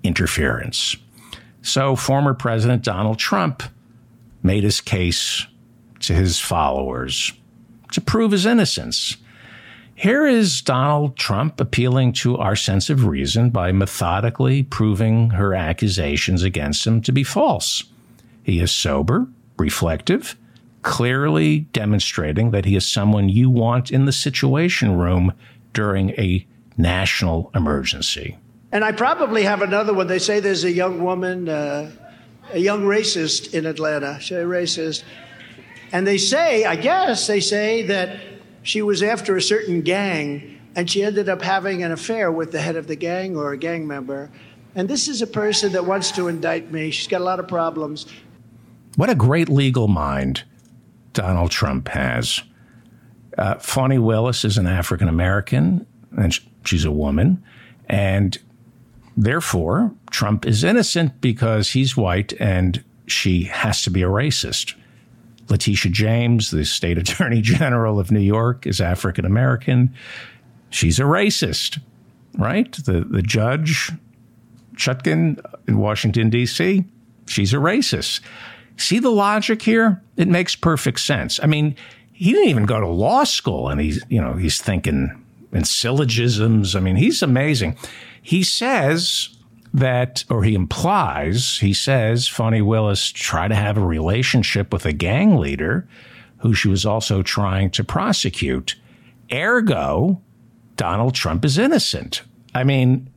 [0.03, 0.97] interference.
[1.63, 3.63] So, former President Donald Trump
[4.43, 5.47] made his case
[6.01, 7.33] to his followers
[7.93, 9.17] to prove his innocence.
[9.95, 16.43] Here is Donald Trump appealing to our sense of reason by methodically proving her accusations
[16.43, 17.85] against him to be false.
[18.43, 20.37] He is sober, reflective,
[20.83, 25.33] clearly demonstrating that he is someone you want in the situation room
[25.73, 28.37] during a national emergency.
[28.73, 30.07] And I probably have another one.
[30.07, 31.91] They say there's a young woman, uh,
[32.53, 34.19] a young racist in Atlanta.
[34.21, 35.05] She's a racist.
[35.93, 38.19] And they say, I guess, they say that
[38.63, 42.61] she was after a certain gang and she ended up having an affair with the
[42.61, 44.31] head of the gang or a gang member.
[44.75, 46.91] And this is a person that wants to indict me.
[46.91, 48.07] She's got a lot of problems.
[48.97, 50.45] What a great legal mind
[51.13, 52.43] Donald Trump has.
[53.39, 57.43] Uh, Fani Willis is an African American, and she's a woman.
[57.89, 58.39] And
[59.17, 64.75] therefore, Trump is innocent because he's white and she has to be a racist.
[65.49, 69.95] Letitia James, the state attorney general of New York, is African American.
[70.71, 71.81] She's a racist,
[72.39, 72.73] right?
[72.73, 73.91] The, the judge,
[74.75, 76.85] Chutkan in Washington, D.C.,
[77.27, 78.21] she's a racist.
[78.77, 80.03] See the logic here?
[80.17, 81.39] It makes perfect sense.
[81.43, 81.77] I mean,
[82.13, 86.75] he didn't even go to law school and he's, you know, he's thinking in syllogisms.
[86.75, 87.77] I mean, he's amazing.
[88.23, 89.37] He says
[89.75, 94.93] that, or he implies, he says Fani Willis tried to have a relationship with a
[94.93, 95.89] gang leader
[96.39, 98.77] who she was also trying to prosecute.
[99.33, 100.21] Ergo,
[100.77, 102.23] Donald Trump is innocent.
[102.55, 103.11] I mean,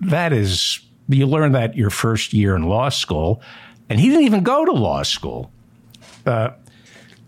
[0.00, 3.42] that is, you learn that your first year in law school,
[3.88, 5.50] and he didn't even go to law school.
[6.26, 6.50] Uh,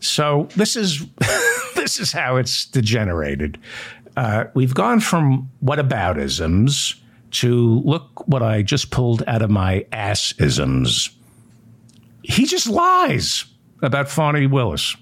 [0.00, 1.06] so this is
[1.74, 3.58] this is how it's degenerated.
[4.16, 6.96] Uh, we've gone from whataboutisms
[7.30, 11.10] to look what I just pulled out of my ass isms.
[12.22, 13.44] He just lies
[13.82, 14.96] about Fani Willis.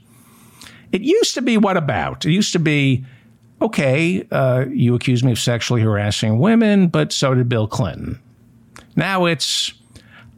[0.93, 2.25] It used to be what about?
[2.25, 3.05] It used to be,
[3.61, 8.19] okay, uh, you accuse me of sexually harassing women, but so did Bill Clinton.
[8.97, 9.73] Now it's,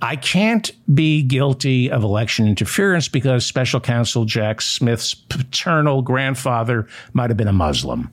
[0.03, 7.31] I can't be guilty of election interference because special counsel Jack Smith's paternal grandfather might
[7.31, 8.11] have been a Muslim.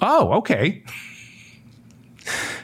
[0.00, 0.82] Oh, okay.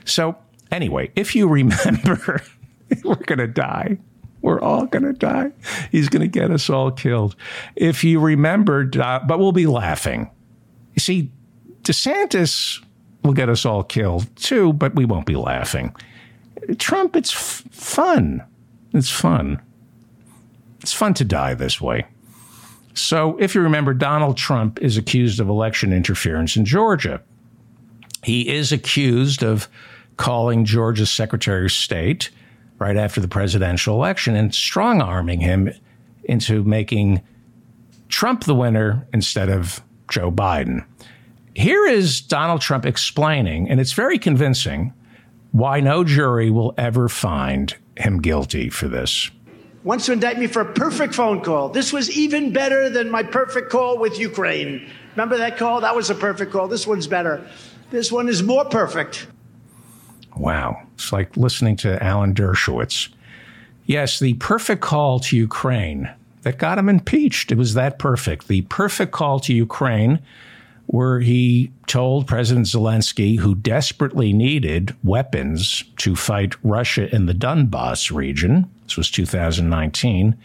[0.05, 0.37] So
[0.73, 2.43] Anyway, if you remember,
[3.05, 3.99] we're going to die.
[4.41, 5.53] We're all going to die.
[5.93, 7.37] He's going to get us all killed.
[7.77, 10.31] If you remember, but we'll be laughing.
[10.95, 11.31] You see,
[11.83, 12.83] DeSantis
[13.23, 15.95] will get us all killed too, but we won't be laughing.
[16.79, 18.43] Trump, it's f- fun.
[18.93, 19.61] It's fun.
[20.81, 22.07] It's fun to die this way.
[22.95, 27.23] So, if you remember, Donald Trump is accused of election interference in Georgia.
[28.23, 29.69] He is accused of
[30.17, 32.31] calling Georgia's Secretary of State
[32.79, 35.73] right after the presidential election and strong arming him
[36.25, 37.23] into making
[38.09, 40.85] Trump the winner instead of Joe Biden.
[41.55, 44.93] Here is Donald Trump explaining, and it's very convincing,
[45.53, 49.31] why no jury will ever find him guilty for this.
[49.85, 51.69] Wants to indict me for a perfect phone call.
[51.69, 54.89] This was even better than my perfect call with Ukraine.
[55.17, 55.81] Remember that call?
[55.81, 56.69] That was a perfect call.
[56.69, 57.47] This one's better.
[57.91, 59.27] This one is more perfect.
[60.37, 60.83] Wow.
[60.95, 63.09] It's like listening to Alan Dershowitz.
[63.85, 66.09] Yes, the perfect call to Ukraine
[66.43, 67.51] that got him impeached.
[67.53, 68.49] It was that perfect.
[68.49, 70.21] The perfect call to Ukraine,
[70.93, 78.15] where he told President Zelensky, who desperately needed weapons to fight Russia in the Donbass
[78.15, 80.37] region, this was 2019,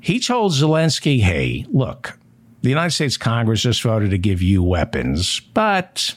[0.00, 2.18] he told Zelensky, hey, look,
[2.62, 6.14] the United States Congress just voted to give you weapons, but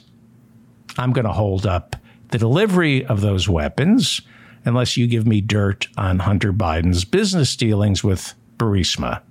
[0.98, 1.98] I'm going to hold up
[2.30, 4.22] the delivery of those weapons
[4.64, 9.22] unless you give me dirt on Hunter Biden's business dealings with Burisma.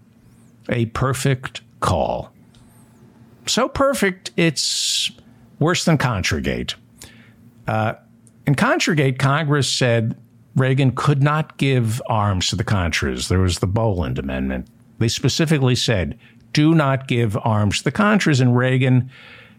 [0.69, 2.35] A perfect call.
[3.51, 5.11] So perfect, it's
[5.59, 6.75] worse than Contragate.
[7.67, 7.95] Uh,
[8.47, 10.17] in Contragate, Congress said
[10.55, 13.29] Reagan could not give arms to the Contras.
[13.29, 14.69] There was the Boland Amendment.
[14.99, 16.17] They specifically said,
[16.53, 18.41] do not give arms to the Contras.
[18.41, 19.11] And Reagan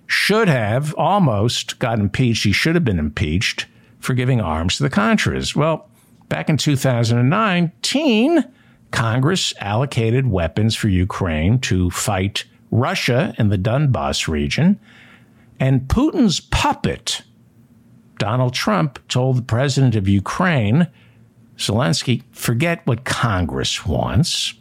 [0.07, 2.45] should have almost got impeached.
[2.45, 3.65] He should have been impeached
[3.99, 5.53] for giving arms to the Contras.
[5.53, 5.89] Well,
[6.29, 8.43] back in 2019,
[8.91, 14.80] Congress allocated weapons for Ukraine to fight Russia in the Donbass region.
[15.59, 17.22] And Putin's puppet,
[18.17, 20.88] Donald Trump, told the president of Ukraine,
[21.57, 24.55] Zelensky, forget what Congress wants.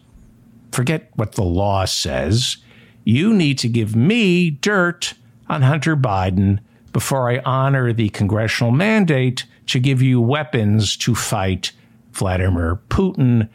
[0.73, 2.59] forget what the law says.
[3.05, 5.15] You need to give me dirt
[5.49, 6.61] on Hunter Biden
[6.93, 11.73] before I honor the congressional mandate to give you weapons to fight
[12.13, 13.49] Vladimir Putin,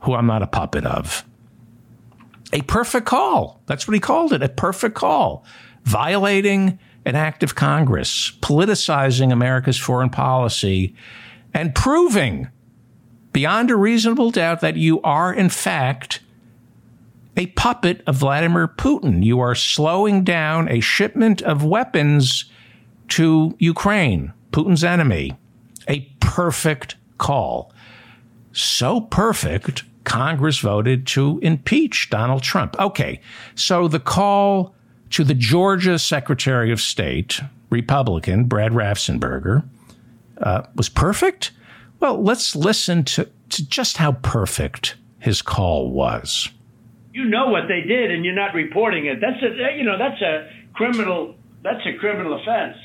[0.00, 1.24] who I'm not a puppet of.
[2.52, 3.62] A perfect call.
[3.66, 5.44] That's what he called it a perfect call.
[5.84, 10.94] Violating an act of Congress, politicizing America's foreign policy,
[11.52, 12.48] and proving
[13.32, 16.20] beyond a reasonable doubt that you are, in fact,
[17.36, 19.24] a puppet of Vladimir Putin.
[19.24, 22.44] You are slowing down a shipment of weapons
[23.08, 25.36] to Ukraine, Putin's enemy.
[25.88, 27.72] A perfect call.
[28.52, 32.78] So perfect, Congress voted to impeach Donald Trump.
[32.78, 33.20] Okay,
[33.54, 34.74] so the call
[35.10, 37.40] to the Georgia Secretary of State,
[37.70, 39.64] Republican Brad Raffensperger,
[40.40, 41.52] uh, was perfect.
[42.00, 46.48] Well, let's listen to, to just how perfect his call was.
[47.12, 49.20] You know what they did, and you're not reporting it.
[49.20, 52.76] That's a you know that's a criminal that's a criminal offense,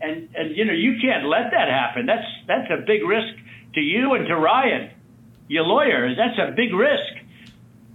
[0.00, 2.06] and and you know you can't let that happen.
[2.06, 3.34] That's that's a big risk
[3.74, 4.90] to you and to Ryan,
[5.48, 6.14] your lawyer.
[6.14, 7.12] That's a big risk.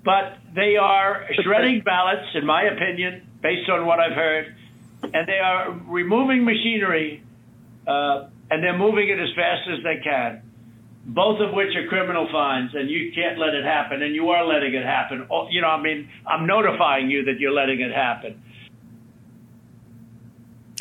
[0.04, 4.56] But they are shredding ballots, in my opinion, based on what I've heard,
[5.04, 7.24] and they are removing machinery,
[7.86, 10.42] uh, and they're moving it as fast as they can.
[11.06, 14.46] Both of which are criminal fines, and you can't let it happen, and you are
[14.46, 15.28] letting it happen.
[15.30, 18.42] Oh, you know, I mean, I'm notifying you that you're letting it happen.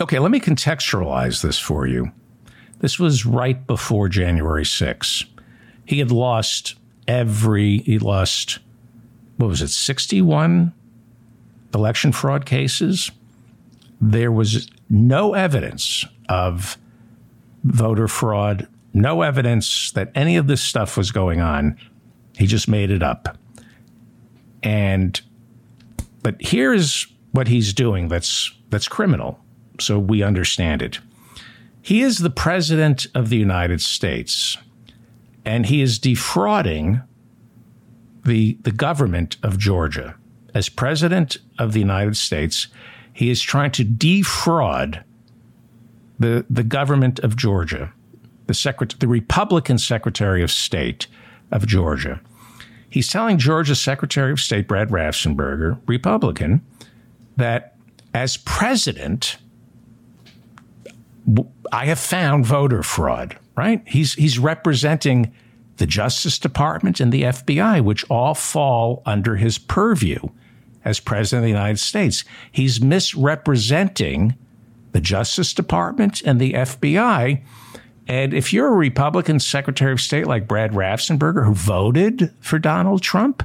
[0.00, 2.12] Okay, let me contextualize this for you.
[2.80, 5.24] This was right before January 6.
[5.88, 6.74] He had lost
[7.06, 8.58] every, he lost,
[9.38, 10.74] what was it, 61
[11.74, 13.10] election fraud cases.
[13.98, 16.76] There was no evidence of
[17.64, 21.78] voter fraud, no evidence that any of this stuff was going on.
[22.36, 23.38] He just made it up.
[24.62, 25.18] And,
[26.22, 29.40] but here's what he's doing that's, that's criminal.
[29.80, 30.98] So we understand it.
[31.80, 34.58] He is the president of the United States,
[35.44, 37.02] and he is defrauding
[38.24, 40.14] the, the government of Georgia.
[40.54, 42.68] As president of the United States,
[43.12, 45.04] he is trying to defraud
[46.18, 47.92] the, the government of Georgia,
[48.46, 51.06] the, secret, the Republican Secretary of State
[51.50, 52.20] of Georgia.
[52.90, 56.64] He's telling Georgia's Secretary of State, Brad Raffensperger, Republican,
[57.36, 57.76] that
[58.14, 59.36] as president,
[61.72, 63.82] I have found voter fraud, right?
[63.86, 65.34] He's, he's representing
[65.78, 70.20] the Justice Department and the FBI, which all fall under his purview
[70.84, 72.24] as President of the United States.
[72.52, 74.36] He's misrepresenting
[74.92, 77.42] the Justice Department and the FBI.
[78.06, 83.02] And if you're a Republican Secretary of State like Brad Raffensperger, who voted for Donald
[83.02, 83.42] Trump,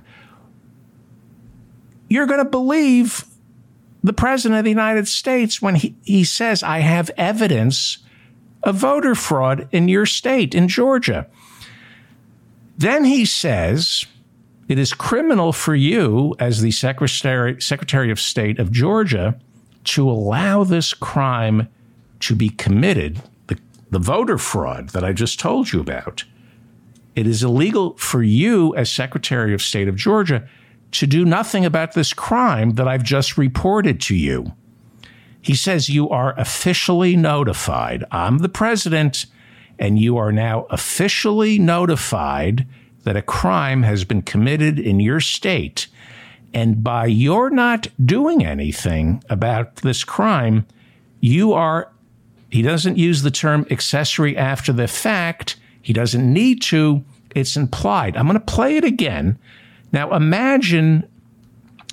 [2.08, 3.26] you're going to believe
[4.04, 7.98] the President of the United States when he, he says, I have evidence
[8.64, 11.28] of voter fraud in your state, in Georgia.
[12.78, 14.06] Then he says,
[14.68, 19.40] it is criminal for you as the Secretary, Secretary of State of Georgia
[19.84, 21.68] to allow this crime
[22.22, 23.60] to be committed, the,
[23.92, 26.24] the voter fraud that I just told you about.
[27.16, 30.48] It is illegal for you as Secretary of State of Georgia
[30.92, 34.54] to do nothing about this crime that I've just reported to you.
[35.44, 38.04] He says you are officially notified.
[38.12, 39.28] I'm the president,
[39.78, 42.66] and you are now officially notified
[43.04, 45.88] that a crime has been committed in your state.
[46.54, 50.66] And by your not doing anything about this crime,
[51.20, 51.92] you are,
[52.50, 55.58] he doesn't use the term accessory after the fact.
[55.82, 57.04] He doesn't need to.
[57.36, 58.16] It's implied.
[58.16, 59.38] I'm going to play it again
[59.94, 61.08] now imagine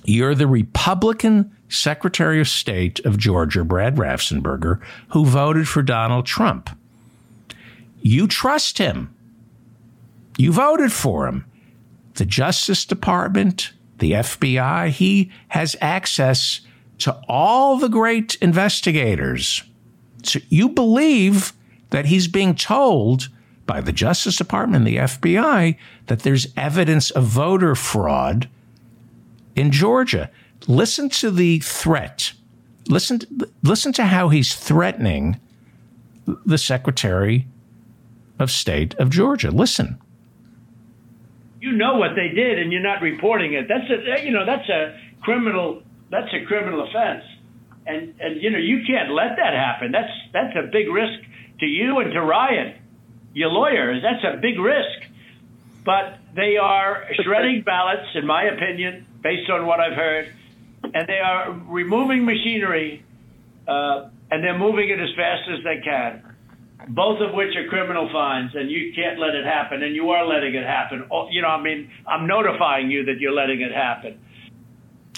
[0.05, 6.71] you're the Republican Secretary of State of Georgia, Brad Raffensperger, who voted for Donald Trump.
[8.03, 9.15] You trust him.
[10.37, 11.45] You voted for him.
[12.15, 16.61] The Justice Department, the FBI, he has access
[16.99, 19.63] to all the great investigators.
[20.23, 21.53] So you believe
[21.91, 23.29] that he's being told
[23.67, 28.49] by the Justice Department and the FBI that there's evidence of voter fraud
[29.55, 30.31] in Georgia.
[30.71, 32.33] Listen to the threat.
[32.89, 35.41] Listen, to, listen to how he's threatening
[36.47, 37.49] the Secretary
[38.39, 39.51] of State of Georgia.
[39.51, 39.99] Listen.
[41.61, 43.67] You know what they did, and you're not reporting it.
[43.69, 47.25] That's a you know that's a criminal that's a criminal offense,
[47.87, 49.91] and and you know you can't let that happen.
[49.91, 51.19] That's that's a big risk
[51.59, 52.77] to you and to Ryan
[53.35, 54.03] your lawyers.
[54.03, 55.09] That's a big risk.
[55.85, 60.33] but they are shredding ballots, in my opinion, based on what I've heard,
[60.83, 63.05] and they are removing machinery,
[63.69, 66.23] uh, and they're moving it as fast as they can.
[66.89, 70.27] Both of which are criminal fines, and you can't let it happen, and you are
[70.27, 71.07] letting it happen.
[71.11, 74.19] Oh, you know, I mean, I'm notifying you that you're letting it happen.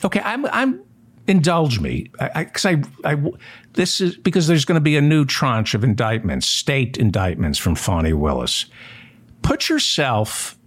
[0.05, 0.83] Okay, I'm I'm
[1.29, 3.31] indulge me because I, I, I,
[3.75, 7.75] this is because there's going to be a new tranche of indictments, state indictments from
[7.75, 8.67] Fani Willis.
[9.43, 10.59] Put yourself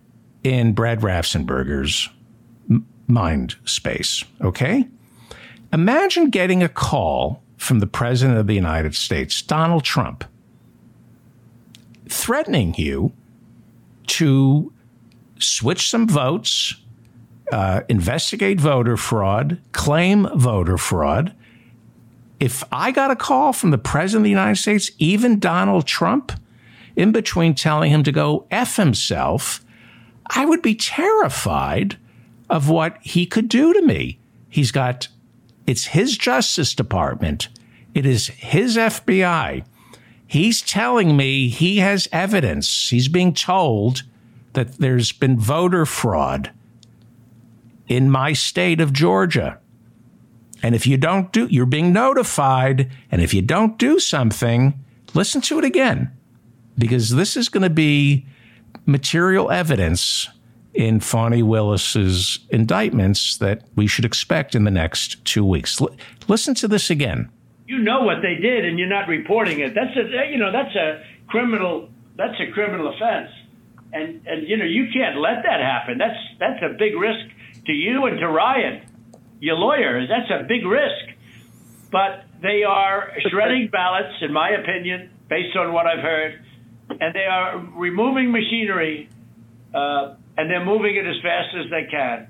[0.43, 2.09] in Brad Raffensperger's
[3.07, 4.87] mind space, okay?
[5.71, 10.23] Imagine getting a call from the President of the United States, Donald Trump,
[12.07, 13.11] threatening you
[14.07, 14.71] to
[15.39, 16.75] switch some votes,
[17.51, 21.33] uh, investigate voter fraud, claim voter fraud.
[22.39, 26.31] If I got a call from the President of the United States, even Donald Trump,
[26.95, 29.63] in between telling him to go F himself,
[30.27, 31.97] I would be terrified
[32.49, 34.19] of what he could do to me.
[34.49, 35.07] He's got,
[35.65, 37.49] it's his Justice Department,
[37.93, 39.65] it is his FBI.
[40.27, 42.89] He's telling me he has evidence.
[42.89, 44.03] He's being told
[44.53, 46.51] that there's been voter fraud
[47.87, 49.59] in my state of Georgia.
[50.63, 52.91] And if you don't do, you're being notified.
[53.11, 54.73] And if you don't do something,
[55.13, 56.11] listen to it again,
[56.77, 58.25] because this is going to be
[58.85, 60.27] material evidence
[60.75, 65.81] in Fani Willis's indictments that we should expect in the next two weeks.
[65.81, 65.95] L-
[66.27, 67.29] listen to this again.
[67.67, 69.73] You know what they did, and you're not reporting it.
[69.73, 73.31] That's a you know that's a criminal that's a criminal offense,
[73.93, 75.97] and and you know you can't let that happen.
[75.97, 77.25] That's that's a big risk
[77.65, 78.85] to you and to Ryan,
[79.39, 80.05] your lawyer.
[80.07, 81.17] That's a big risk,
[81.91, 86.45] but they are shredding ballots, in my opinion, based on what I've heard
[86.89, 89.09] and they are removing machinery
[89.73, 92.27] uh, and they're moving it as fast as they can.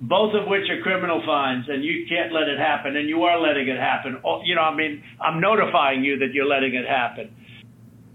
[0.00, 3.40] Both of which are criminal fines, and you can't let it happen, and you are
[3.40, 4.20] letting it happen.
[4.24, 7.34] Oh, you know, I mean, I'm notifying you that you're letting it happen.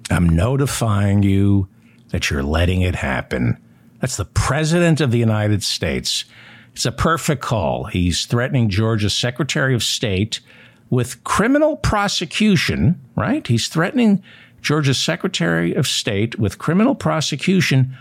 [0.09, 1.69] I'm notifying you
[2.09, 3.57] that you're letting it happen.
[3.99, 6.25] That's the President of the United States.
[6.73, 7.85] It's a perfect call.
[7.85, 10.41] He's threatening Georgia's Secretary of State
[10.89, 13.45] with criminal prosecution, right?
[13.47, 14.21] He's threatening
[14.61, 17.97] Georgia's Secretary of State with criminal prosecution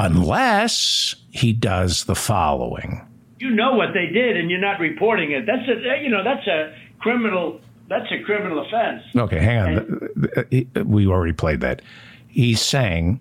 [0.00, 3.06] unless he does the following.
[3.38, 5.46] You know what they did and you're not reporting it.
[5.46, 9.02] That's a you know that's a criminal that's a criminal offense.
[9.14, 10.10] Okay, hang on.
[10.52, 11.82] And, we already played that.
[12.28, 13.20] He's saying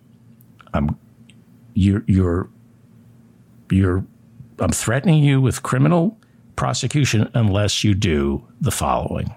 [0.73, 0.97] I'm
[1.73, 2.49] you're you're
[3.71, 4.05] you're
[4.59, 6.17] I'm threatening you with criminal
[6.55, 9.33] prosecution unless you do the following.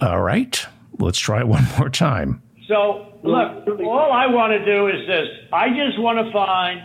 [0.00, 0.64] All right.
[0.98, 2.42] Let's try it one more time.
[2.70, 6.84] So, look, all I want to do is this I just want to find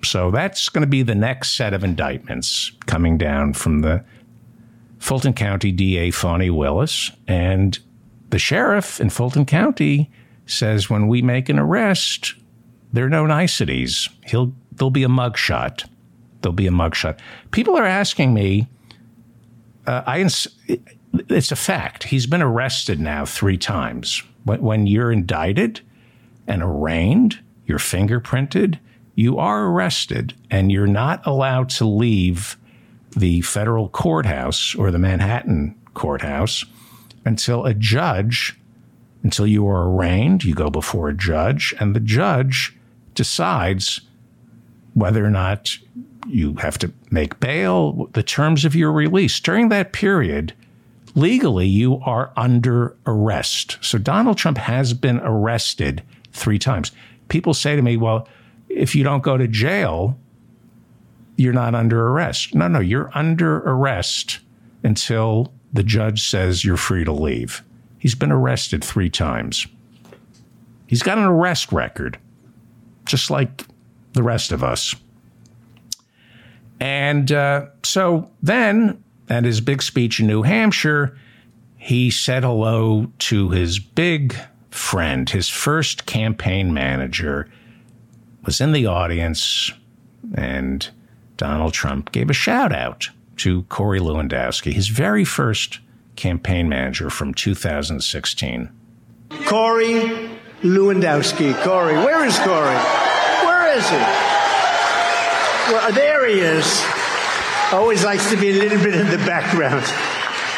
[0.03, 4.03] So that's going to be the next set of indictments coming down from the
[4.99, 7.11] Fulton County DA Fani Willis.
[7.29, 7.79] And
[8.31, 10.11] the sheriff in Fulton County
[10.45, 12.33] says when we make an arrest,
[12.91, 14.09] there are no niceties.
[14.25, 15.87] He'll there'll be a mugshot.
[16.41, 17.19] There'll be a mugshot.
[17.51, 18.67] People are asking me,
[19.87, 20.17] uh, I
[21.29, 22.03] it's a fact.
[22.03, 24.23] He's been arrested now three times.
[24.43, 25.81] When you're indicted
[26.47, 28.79] and arraigned, you're fingerprinted,
[29.15, 32.57] you are arrested, and you're not allowed to leave
[33.15, 36.65] the federal courthouse or the Manhattan courthouse
[37.23, 38.59] until a judge,
[39.23, 42.77] until you are arraigned, you go before a judge, and the judge
[43.15, 44.01] decides
[44.93, 45.77] whether or not
[46.27, 49.39] you have to make bail, the terms of your release.
[49.39, 50.53] During that period,
[51.15, 53.77] legally you are under arrest.
[53.81, 56.91] So Donald Trump has been arrested three times.
[57.29, 58.27] People say to me, well,
[58.69, 60.19] if you don't go to jail,
[61.37, 62.53] you're not under arrest.
[62.53, 64.39] No, no, you're under arrest
[64.83, 67.63] until the judge says you're free to leave.
[67.97, 69.67] He's been arrested three times.
[70.87, 72.19] He's got an arrest record,
[73.05, 73.65] just like
[74.13, 74.95] the rest of us.
[76.79, 81.17] And uh, so then, at his big speech in New Hampshire,
[81.77, 84.35] he said hello to his big
[84.69, 87.49] friend, his first campaign manager,
[88.45, 89.71] was in the audience,
[90.35, 90.89] and
[91.37, 95.79] Donald Trump gave a shout out to Corey Lewandowski, his very first
[96.15, 98.69] campaign manager from 2016.
[99.45, 100.29] Corey
[100.61, 101.53] Lewandowski.
[101.63, 102.77] Corey, where is Corey?
[103.45, 103.97] Where is he?
[105.71, 106.94] Well, there he is.
[107.71, 109.83] Always likes to be a little bit in the background.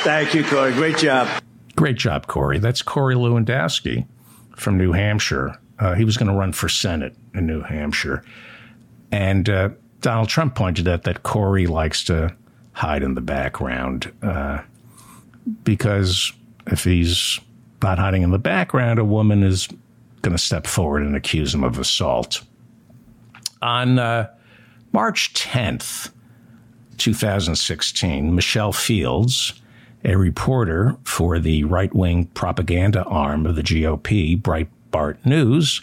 [0.04, 0.74] Thank you, Corey.
[0.74, 1.28] Great job.
[1.76, 2.60] Great job, Corey.
[2.60, 4.06] That's Corey Lewandowski
[4.56, 5.60] from New Hampshire.
[5.80, 8.24] Uh, he was going to run for Senate in New Hampshire.
[9.12, 9.70] And uh,
[10.02, 12.36] Donald Trump pointed out that Corey likes to
[12.74, 14.62] hide in the background uh,
[15.64, 16.32] because
[16.68, 17.40] if he's
[17.82, 19.68] not hiding in the background, a woman is
[20.22, 22.42] going to step forward and accuse him of assault.
[23.62, 24.30] On uh,
[24.92, 26.12] March 10th,
[26.98, 29.54] 2016, Michelle Fields,
[30.04, 35.82] a reporter for the right wing propaganda arm of the GOP, Breitbart News,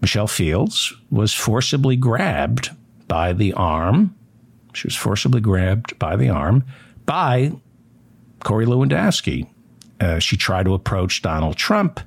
[0.00, 2.70] Michelle Fields was forcibly grabbed
[3.08, 4.14] by the arm.
[4.72, 6.64] She was forcibly grabbed by the arm
[7.04, 7.52] by
[8.40, 9.48] Corey Lewandowski.
[10.00, 12.00] Uh, she tried to approach Donald Trump,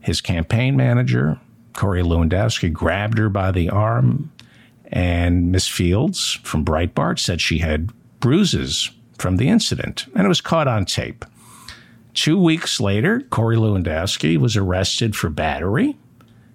[0.00, 1.38] his campaign manager.
[1.72, 4.32] Corey Lewandowski grabbed her by the arm,
[4.90, 10.40] and Miss Fields from Breitbart said she had bruises from the incident, and it was
[10.40, 11.24] caught on tape.
[12.14, 15.96] Two weeks later, Corey Lewandowski was arrested for battery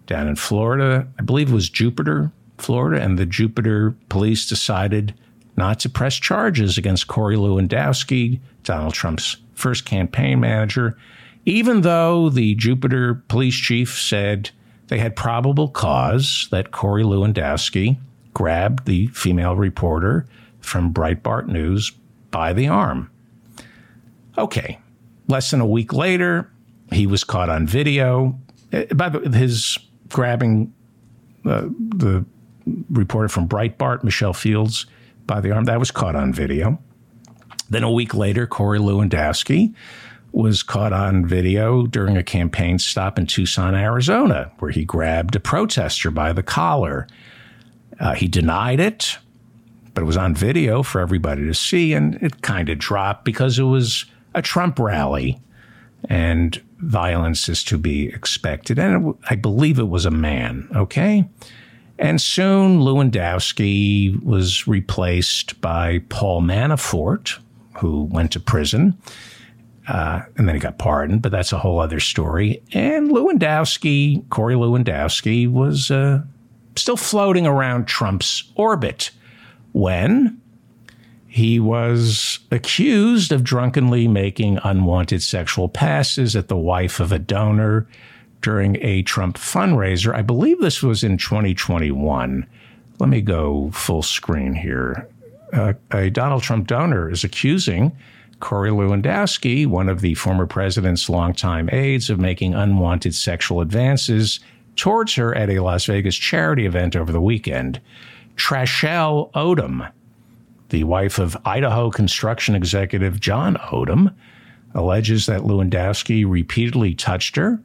[0.05, 1.07] down in Florida.
[1.17, 5.13] I believe it was Jupiter, Florida, and the Jupiter police decided
[5.55, 10.97] not to press charges against Corey Lewandowski, Donald Trump's first campaign manager,
[11.45, 14.49] even though the Jupiter police chief said
[14.87, 17.97] they had probable cause that Corey Lewandowski
[18.35, 20.27] grabbed the female reporter
[20.59, 21.91] from Breitbart News
[22.29, 23.09] by the arm.
[24.37, 24.77] Okay,
[25.27, 26.51] less than a week later,
[26.91, 28.37] he was caught on video.
[28.71, 29.79] Uh, by the his
[30.09, 30.71] grabbing
[31.45, 32.23] uh, the
[32.91, 34.85] reporter from Breitbart, Michelle Fields,
[35.25, 36.79] by the arm, that was caught on video.
[37.69, 39.73] Then a week later, Corey Lewandowski
[40.31, 45.39] was caught on video during a campaign stop in Tucson, Arizona, where he grabbed a
[45.39, 47.07] protester by the collar.
[47.99, 49.17] Uh, he denied it,
[49.93, 53.57] but it was on video for everybody to see, and it kind of dropped because
[53.57, 55.39] it was a Trump rally,
[56.09, 58.77] and violence is to be expected.
[58.77, 61.27] And it, I believe it was a man, okay?
[61.97, 67.39] And soon Lewandowski was replaced by Paul Manafort,
[67.77, 68.97] who went to prison.
[69.87, 72.61] Uh, and then he got pardoned, but that's a whole other story.
[72.73, 76.23] And Lewandowski, Corey Lewandowski, was uh,
[76.75, 79.11] still floating around Trump's orbit
[79.71, 80.39] when
[81.27, 87.87] he was accused of drunkenly making unwanted sexual passes at the wife of a donor
[88.41, 90.15] during a Trump fundraiser.
[90.15, 92.45] I believe this was in 2021.
[92.99, 95.09] Let me go full screen here.
[95.51, 97.91] Uh, a Donald Trump donor is accusing
[98.39, 104.39] Corey Lewandowski, one of the former president's longtime aides, of making unwanted sexual advances
[104.75, 107.79] towards her at a Las Vegas charity event over the weekend.
[108.35, 109.91] Trashelle Odom,
[110.69, 114.13] the wife of Idaho construction executive John Odom,
[114.73, 117.61] alleges that Lewandowski repeatedly touched her,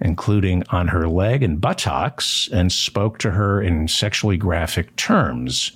[0.00, 5.72] including on her leg and buttocks, and spoke to her in sexually graphic terms.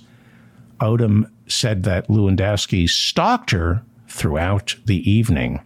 [0.79, 5.61] Odom said that Lewandowski stalked her throughout the evening.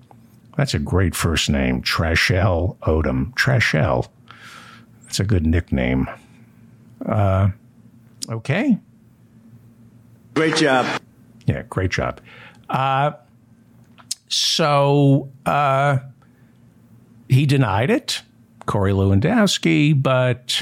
[0.58, 3.34] That's a great first name, Trashelle Odom.
[3.36, 4.08] Trashelle.
[5.10, 6.08] That's a good nickname.
[7.04, 7.50] Uh,
[8.30, 8.78] okay.
[10.36, 11.02] Great job.
[11.48, 12.22] Yeah, great job.
[12.70, 13.14] Uh,
[14.28, 15.98] so uh,
[17.28, 18.22] he denied it,
[18.68, 20.62] Corey Lewandowski, but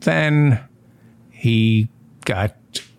[0.00, 0.62] then
[1.30, 1.88] he
[2.26, 2.54] got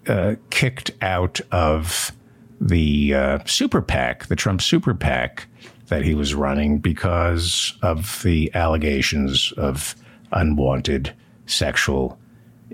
[0.07, 2.11] uh, kicked out of
[2.59, 5.47] the uh, super PAC, the Trump super PAC
[5.89, 9.95] that he was running because of the allegations of
[10.31, 11.13] unwanted
[11.45, 12.19] sexual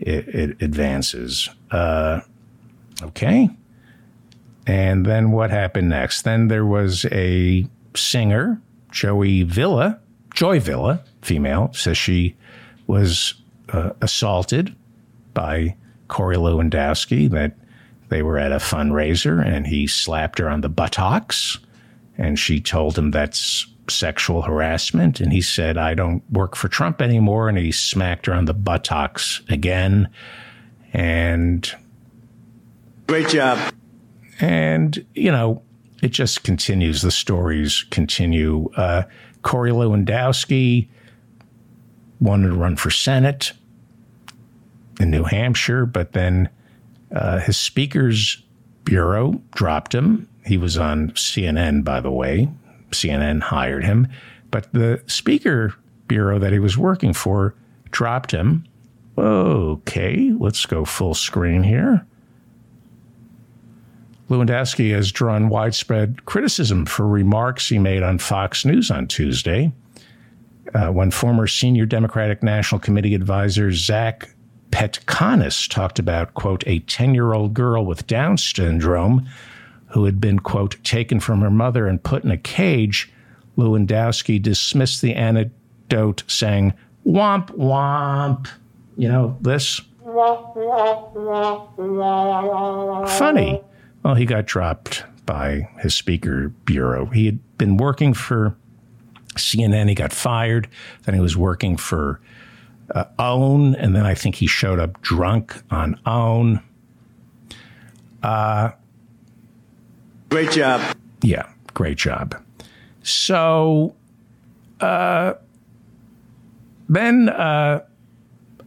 [0.06, 1.50] I- advances.
[1.72, 2.22] Uh,
[3.02, 3.50] okay.
[4.66, 6.22] And then what happened next?
[6.22, 10.00] Then there was a singer, Joey Villa,
[10.34, 12.36] Joy Villa, female, says she
[12.88, 13.34] was
[13.70, 14.76] uh, assaulted
[15.34, 15.76] by
[16.08, 17.58] Corey Lewandowski, that
[18.10, 21.58] they were at a fundraiser and he slapped her on the buttocks
[22.18, 25.20] and she told him that's sexual harassment.
[25.20, 27.50] And he said, I don't work for Trump anymore.
[27.50, 30.10] And he smacked her on the buttocks again.
[30.94, 31.70] And
[33.08, 33.60] Great job.
[34.40, 35.62] and, you know,
[36.02, 37.02] it just continues.
[37.02, 38.70] The stories continue.
[38.76, 39.04] Uh,
[39.42, 40.88] Corey Lewandowski
[42.20, 43.54] wanted to run for Senate
[45.00, 46.50] in New Hampshire, but then
[47.14, 48.42] uh, his speaker's
[48.86, 50.28] bureau dropped him.
[50.46, 52.50] He was on CNN, by the way.
[52.94, 54.08] CNN hired him,
[54.52, 55.74] but the speaker
[56.08, 57.56] bureau that he was working for
[57.92, 58.66] dropped him.
[59.18, 62.06] Okay, let's go full screen here.
[64.30, 69.72] Lewandowski has drawn widespread criticism for remarks he made on Fox News on Tuesday
[70.74, 74.34] uh, when former senior Democratic National Committee advisor Zac
[74.72, 79.28] Petkanas talked about, quote, a 10 year old girl with Down syndrome
[79.94, 83.12] who had been, quote, taken from her mother and put in a cage.
[83.58, 86.74] Lewandowski dismissed the anecdote, saying,
[87.06, 88.48] womp, womp.
[88.98, 89.82] You know, this.
[93.18, 93.62] Funny.
[94.04, 97.06] Well, he got dropped by his speaker bureau.
[97.08, 98.56] He had been working for
[99.36, 99.90] CNN.
[99.90, 100.68] He got fired.
[101.04, 102.20] Then he was working for
[102.94, 106.62] uh, OWN, and then I think he showed up drunk on OWN.
[108.22, 108.72] Uh,
[110.34, 110.82] great job.
[111.22, 112.44] Yeah, great job.
[113.04, 113.94] So,
[114.82, 115.36] uh,
[116.90, 117.80] uh,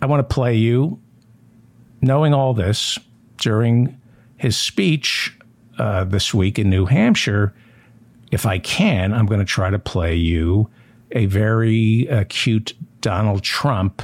[0.01, 1.01] I want to play you,
[2.01, 3.01] knowing all this
[3.39, 4.01] during
[4.37, 5.37] his speech
[5.77, 7.53] uh, this week in New Hampshire.
[8.31, 10.71] If I can, I'm going to try to play you
[11.11, 14.03] a very cute Donald Trump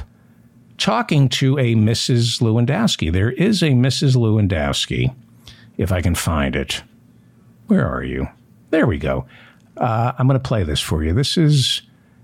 [0.77, 2.41] talking to a Mrs.
[2.41, 3.09] Lewandowski.
[3.09, 4.17] There is a Mrs.
[4.17, 5.15] Lewandowski,
[5.77, 6.83] if I can find it.
[7.73, 8.27] Where are you?
[8.69, 9.25] There we go.
[9.77, 11.11] Uh, I'm going to play this for you.
[11.11, 11.81] This is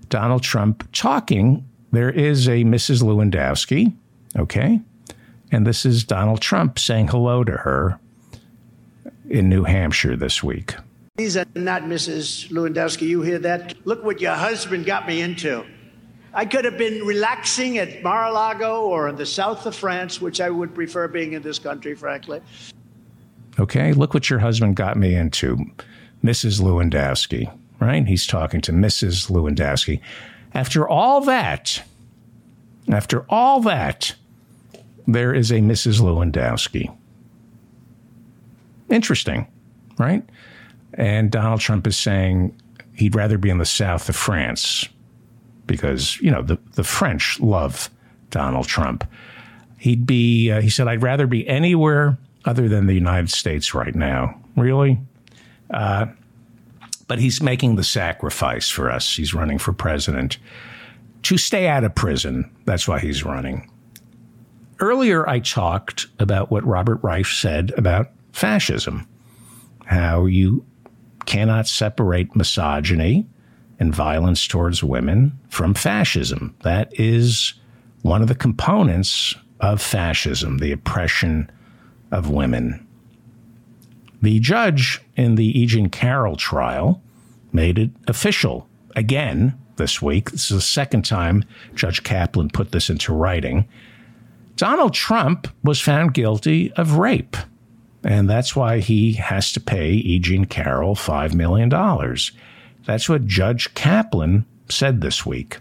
[0.08, 1.68] Donald Trump talking.
[1.90, 3.02] There is a Mrs.
[3.02, 3.92] Lewandowski,
[4.38, 4.80] okay?
[5.50, 7.98] And this is Donald Trump saying hello to her
[9.28, 10.76] in New Hampshire this week.
[11.16, 12.48] These are not Mrs.
[12.50, 13.08] Lewandowski.
[13.08, 13.74] You hear that?
[13.84, 15.66] Look what your husband got me into.
[16.32, 20.48] I could have been relaxing at Mar-a-Lago or in the south of France, which I
[20.48, 22.40] would prefer being in this country, frankly.
[23.60, 25.58] Okay, look what your husband got me into,
[26.24, 26.62] Mrs.
[26.62, 28.06] Lewandowski, right?
[28.06, 29.30] He's talking to Mrs.
[29.30, 30.00] Lewandowski.
[30.54, 31.82] After all that,
[32.90, 34.14] after all that,
[35.06, 36.00] there is a Mrs.
[36.00, 36.96] Lewandowski.
[38.88, 39.46] Interesting,
[39.98, 40.24] right?
[40.94, 42.58] And Donald Trump is saying
[42.94, 44.88] he'd rather be in the south of France
[45.66, 47.90] because, you know, the, the French love
[48.30, 49.04] Donald Trump.
[49.76, 53.94] He'd be, uh, he said, I'd rather be anywhere other than the United States right
[53.94, 54.34] now.
[54.56, 54.98] Really?
[55.70, 56.06] Uh,
[57.06, 59.16] but he's making the sacrifice for us.
[59.16, 60.38] He's running for president
[61.22, 62.50] to stay out of prison.
[62.64, 63.70] That's why he's running.
[64.78, 69.06] Earlier, I talked about what Robert Reich said about fascism,
[69.84, 70.64] how you
[71.26, 73.26] cannot separate misogyny
[73.78, 76.54] and violence towards women from fascism.
[76.62, 77.54] That is
[78.02, 81.50] one of the components of fascism, the oppression
[82.10, 82.86] of women.
[84.22, 85.66] The judge in the E.
[85.66, 87.02] Jean Carroll trial
[87.52, 90.30] made it official again this week.
[90.30, 91.44] This is the second time
[91.74, 93.66] Judge Kaplan put this into writing.
[94.56, 97.36] Donald Trump was found guilty of rape,
[98.04, 100.18] and that's why he has to pay E.
[100.18, 101.70] Jean Carroll $5 million.
[102.84, 105.56] That's what Judge Kaplan said this week.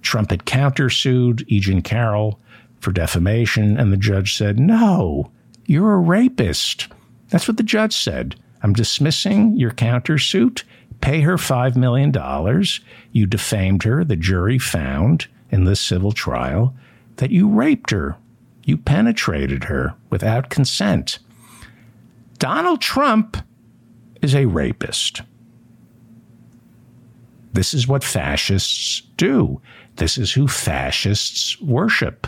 [0.00, 1.60] Trump had countersued E.
[1.60, 2.40] Jean Carroll
[2.80, 5.30] for defamation, and the judge said, No,
[5.66, 6.88] you're a rapist.
[7.28, 8.36] That's what the judge said.
[8.62, 10.64] I'm dismissing your countersuit.
[11.00, 12.12] Pay her $5 million.
[13.12, 14.04] You defamed her.
[14.04, 16.74] The jury found in this civil trial
[17.16, 18.16] that you raped her.
[18.64, 21.18] You penetrated her without consent.
[22.38, 23.36] Donald Trump
[24.22, 25.22] is a rapist.
[27.52, 29.60] This is what fascists do.
[29.96, 32.26] This is who fascists worship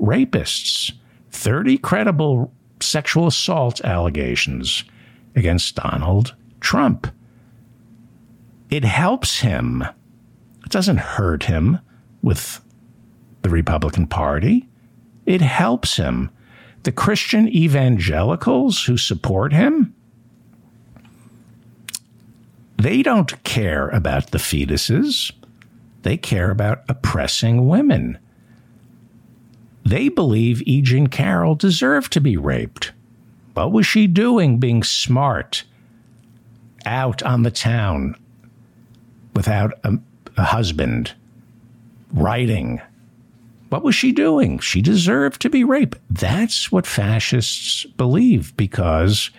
[0.00, 0.92] rapists.
[1.30, 2.52] 30 credible
[2.84, 4.84] sexual assault allegations
[5.34, 7.06] against Donald Trump.
[8.70, 9.82] It helps him.
[10.64, 11.78] It doesn't hurt him
[12.22, 12.60] with
[13.42, 14.68] the Republican Party.
[15.26, 16.30] It helps him.
[16.84, 19.94] The Christian evangelicals who support him,
[22.76, 25.32] they don't care about the fetuses.
[26.02, 28.18] They care about oppressing women.
[29.84, 30.80] They believe E.
[30.82, 32.92] Jean Carroll deserved to be raped.
[33.54, 35.64] What was she doing being smart
[36.86, 38.16] out on the town
[39.34, 39.98] without a,
[40.36, 41.14] a husband,
[42.12, 42.80] writing?
[43.68, 44.58] What was she doing?
[44.58, 45.98] She deserved to be raped.
[46.10, 49.30] That's what fascists believe because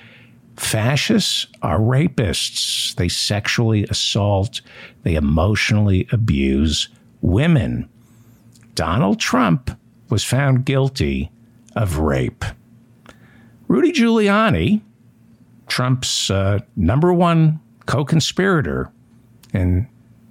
[0.58, 2.96] Fascists are rapists.
[2.96, 4.62] They sexually assault,
[5.04, 6.90] they emotionally abuse
[7.22, 7.90] women.
[8.74, 9.72] Donald Trump
[10.10, 11.32] was found guilty
[11.76, 12.46] of rape.
[13.68, 14.82] Rudy Giuliani,
[15.68, 18.92] Trump's uh, number one co conspirator
[19.54, 19.88] in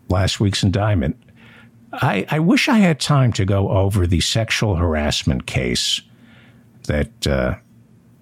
[0.08, 1.16] last week's indictment,
[1.92, 6.00] I, I, wish I had time to go over the sexual harassment case
[6.86, 7.54] that uh,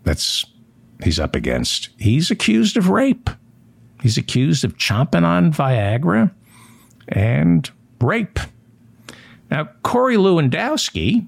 [0.05, 0.44] that's
[1.03, 1.88] he's up against.
[1.98, 3.30] He's accused of rape.
[4.03, 6.30] He's accused of chomping on Viagra
[7.09, 8.38] and rape.
[9.50, 11.26] Now, Corey Lewandowski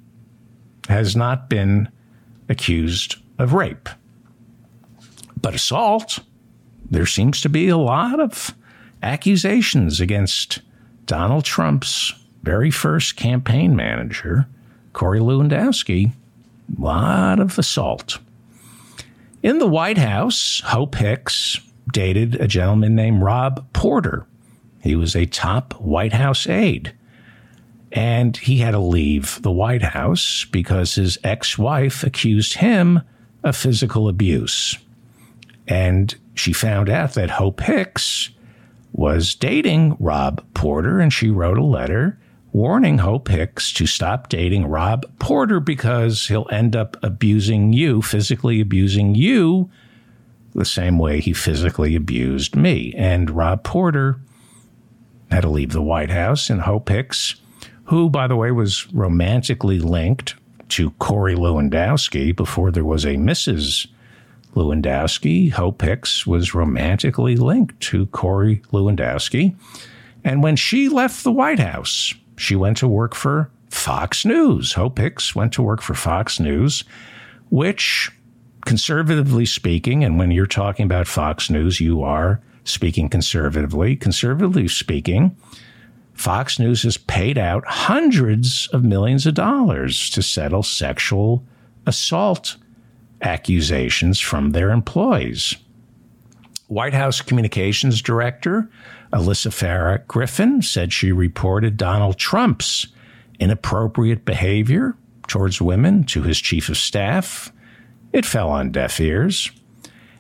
[0.88, 1.88] has not been
[2.48, 3.88] accused of rape.
[5.40, 6.20] But assault,
[6.90, 8.54] there seems to be a lot of
[9.02, 10.60] accusations against
[11.06, 12.12] Donald Trump's
[12.42, 14.46] very first campaign manager,
[14.92, 16.12] Corey Lewandowski.
[16.78, 18.18] A lot of assault.
[19.42, 21.60] In the White House, Hope Hicks
[21.92, 24.26] dated a gentleman named Rob Porter.
[24.80, 26.94] He was a top White House aide.
[27.94, 33.00] And he had to leave the White House because his ex wife accused him
[33.44, 34.76] of physical abuse.
[35.68, 38.30] And she found out that Hope Hicks
[38.92, 42.18] was dating Rob Porter, and she wrote a letter
[42.52, 48.60] warning Hope Hicks to stop dating Rob Porter because he'll end up abusing you, physically
[48.60, 49.70] abusing you,
[50.54, 52.92] the same way he physically abused me.
[52.96, 54.20] And Rob Porter
[55.30, 57.36] had to leave the White House, and Hope Hicks
[57.84, 60.34] who, by the way, was romantically linked
[60.70, 63.86] to Corey Lewandowski before there was a Mrs.
[64.54, 65.50] Lewandowski.
[65.52, 69.54] Hope Hicks was romantically linked to Corey Lewandowski.
[70.22, 74.72] And when she left the White House, she went to work for Fox News.
[74.72, 76.84] Hope Hicks went to work for Fox News,
[77.50, 78.10] which,
[78.64, 83.96] conservatively speaking, and when you're talking about Fox News, you are speaking conservatively.
[83.96, 85.36] Conservatively speaking,
[86.14, 91.44] Fox News has paid out hundreds of millions of dollars to settle sexual
[91.86, 92.56] assault
[93.20, 95.56] accusations from their employees.
[96.68, 98.70] White House Communications Director
[99.12, 102.88] Alyssa Farah Griffin said she reported Donald Trump's
[103.38, 104.96] inappropriate behavior
[105.28, 107.52] towards women to his chief of staff.
[108.12, 109.50] It fell on deaf ears.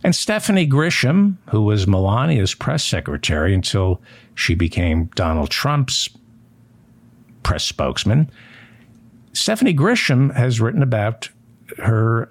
[0.02, 4.02] And Stephanie Grisham, who was Melania's press secretary until
[4.34, 6.08] she became Donald Trump's
[7.42, 8.30] press spokesman,
[9.32, 11.28] Stephanie Grisham has written about
[11.78, 12.30] her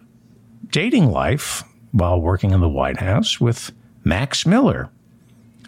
[0.72, 3.72] dating life while working in the White House with
[4.04, 4.90] Max Miller,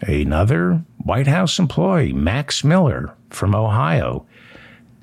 [0.02, 4.26] another White House employee, Max Miller from Ohio.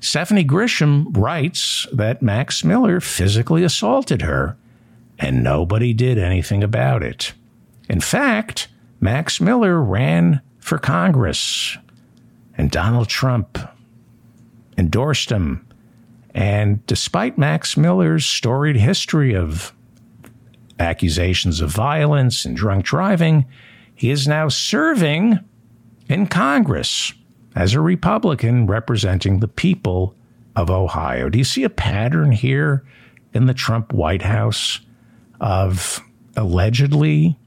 [0.00, 4.56] Stephanie Grisham writes that Max Miller physically assaulted her
[5.18, 7.32] and nobody did anything about it.
[7.88, 8.68] In fact,
[9.00, 11.76] Max Miller ran for Congress,
[12.56, 13.58] and Donald Trump
[14.78, 15.68] endorsed him.
[16.34, 19.74] And despite Max Miller's storied history of
[20.78, 23.44] accusations of violence and drunk driving,
[23.94, 25.38] he is now serving
[26.08, 27.12] in Congress
[27.54, 30.14] as a Republican representing the people
[30.56, 31.28] of Ohio.
[31.28, 32.86] Do you see a pattern here
[33.34, 34.80] in the Trump White House?
[35.40, 36.00] of
[36.36, 37.38] allegedly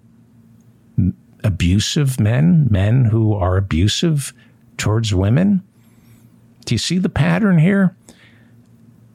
[1.43, 4.33] abusive men, men who are abusive
[4.77, 5.63] towards women.
[6.65, 7.95] Do you see the pattern here?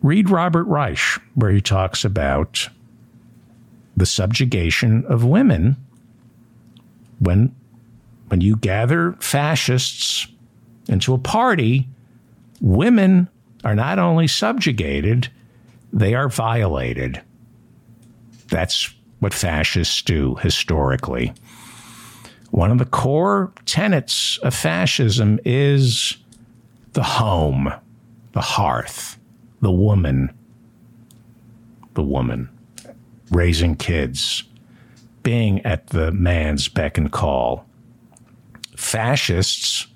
[0.03, 0.99] Read Robert Reich,
[1.35, 2.69] where he talks about
[3.97, 5.77] the subjugation of women
[7.19, 7.55] when
[8.29, 10.27] when you gather fascists
[10.89, 11.87] into a party,
[12.63, 13.29] women
[13.63, 15.29] are not only subjugated,
[15.93, 17.21] they are violated.
[18.49, 21.35] That's what fascists do historically.
[22.53, 26.19] One of the core tenets of fascism is
[26.93, 27.73] the home,
[28.33, 29.19] the hearth,
[29.63, 30.31] the woman,
[31.95, 32.51] the woman,
[33.31, 34.45] raising kids,
[35.23, 37.65] being at the man's beck and call.
[38.77, 39.87] Fascists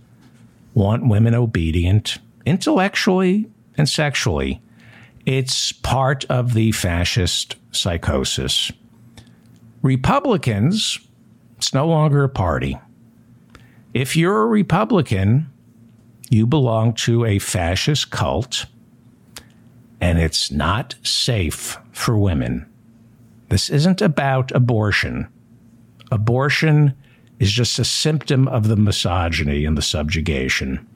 [0.72, 4.62] want women obedient intellectually and sexually.
[5.26, 8.72] It's part of the fascist psychosis.
[9.82, 11.00] Republicans,
[11.56, 12.78] it's no longer a party.
[13.94, 15.50] If you're a Republican,
[16.28, 18.66] you belong to a fascist cult,
[20.00, 22.66] and it's not safe for women.
[23.48, 25.28] This isn't about abortion.
[26.10, 26.94] Abortion
[27.38, 30.86] is just a symptom of the misogyny and the subjugation.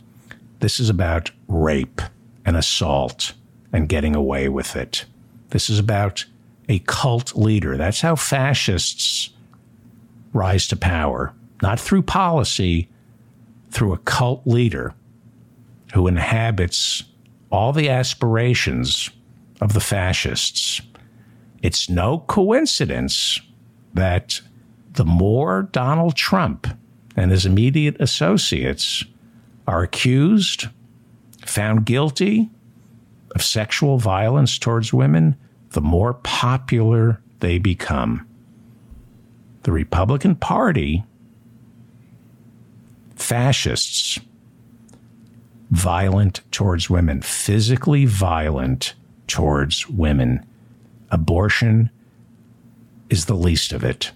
[0.60, 2.00] This is about rape
[2.44, 3.32] and assault
[3.72, 5.04] and getting away with it.
[5.50, 6.24] This is about
[6.68, 7.76] a cult leader.
[7.76, 9.30] That's how fascists
[10.32, 12.88] rise to power, not through policy,
[13.70, 14.94] through a cult leader
[15.94, 17.04] who inhabits
[17.50, 19.10] all the aspirations
[19.60, 20.80] of the fascists.
[21.62, 23.40] It's no coincidence
[23.94, 24.40] that
[24.92, 26.66] the more Donald Trump
[27.16, 29.04] and his immediate associates
[29.66, 30.68] are accused,
[31.44, 32.48] found guilty
[33.34, 35.36] of sexual violence towards women,
[35.70, 38.26] the more popular they become.
[39.62, 41.04] The Republican Party,
[43.14, 44.18] fascists,
[45.70, 48.94] violent towards women, physically violent
[49.26, 50.44] towards women.
[51.10, 51.90] Abortion
[53.10, 54.12] is the least of it.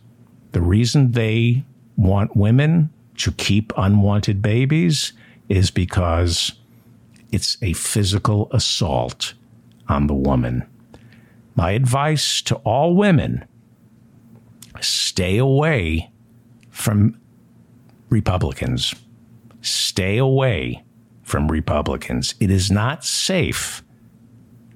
[0.53, 1.65] The reason they
[1.97, 5.13] want women to keep unwanted babies
[5.49, 6.53] is because
[7.31, 9.35] it's a physical assault
[9.89, 10.65] on the woman.
[11.55, 13.45] My advice to all women
[14.85, 16.11] stay away
[16.71, 17.19] from
[18.09, 18.95] Republicans.
[19.61, 20.85] Stay away
[21.23, 22.35] from Republicans.
[22.41, 23.83] It is not safe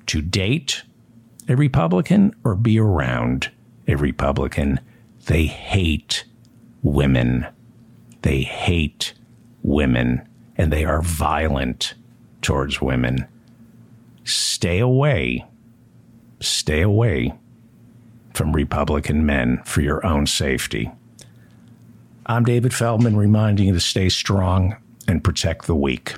[0.07, 0.83] to date
[1.49, 3.51] a Republican or be around
[3.87, 4.81] a Republican.
[5.27, 6.25] They hate
[6.83, 7.47] women.
[8.23, 9.15] They hate
[9.63, 11.95] women and they are violent
[12.43, 13.27] towards women.
[14.25, 15.45] Stay away.
[16.41, 17.35] Stay away
[18.39, 20.93] from Republican men for your own safety.
[22.27, 24.77] I'm David Feldman reminding you to stay strong
[25.09, 26.15] and protect the weak.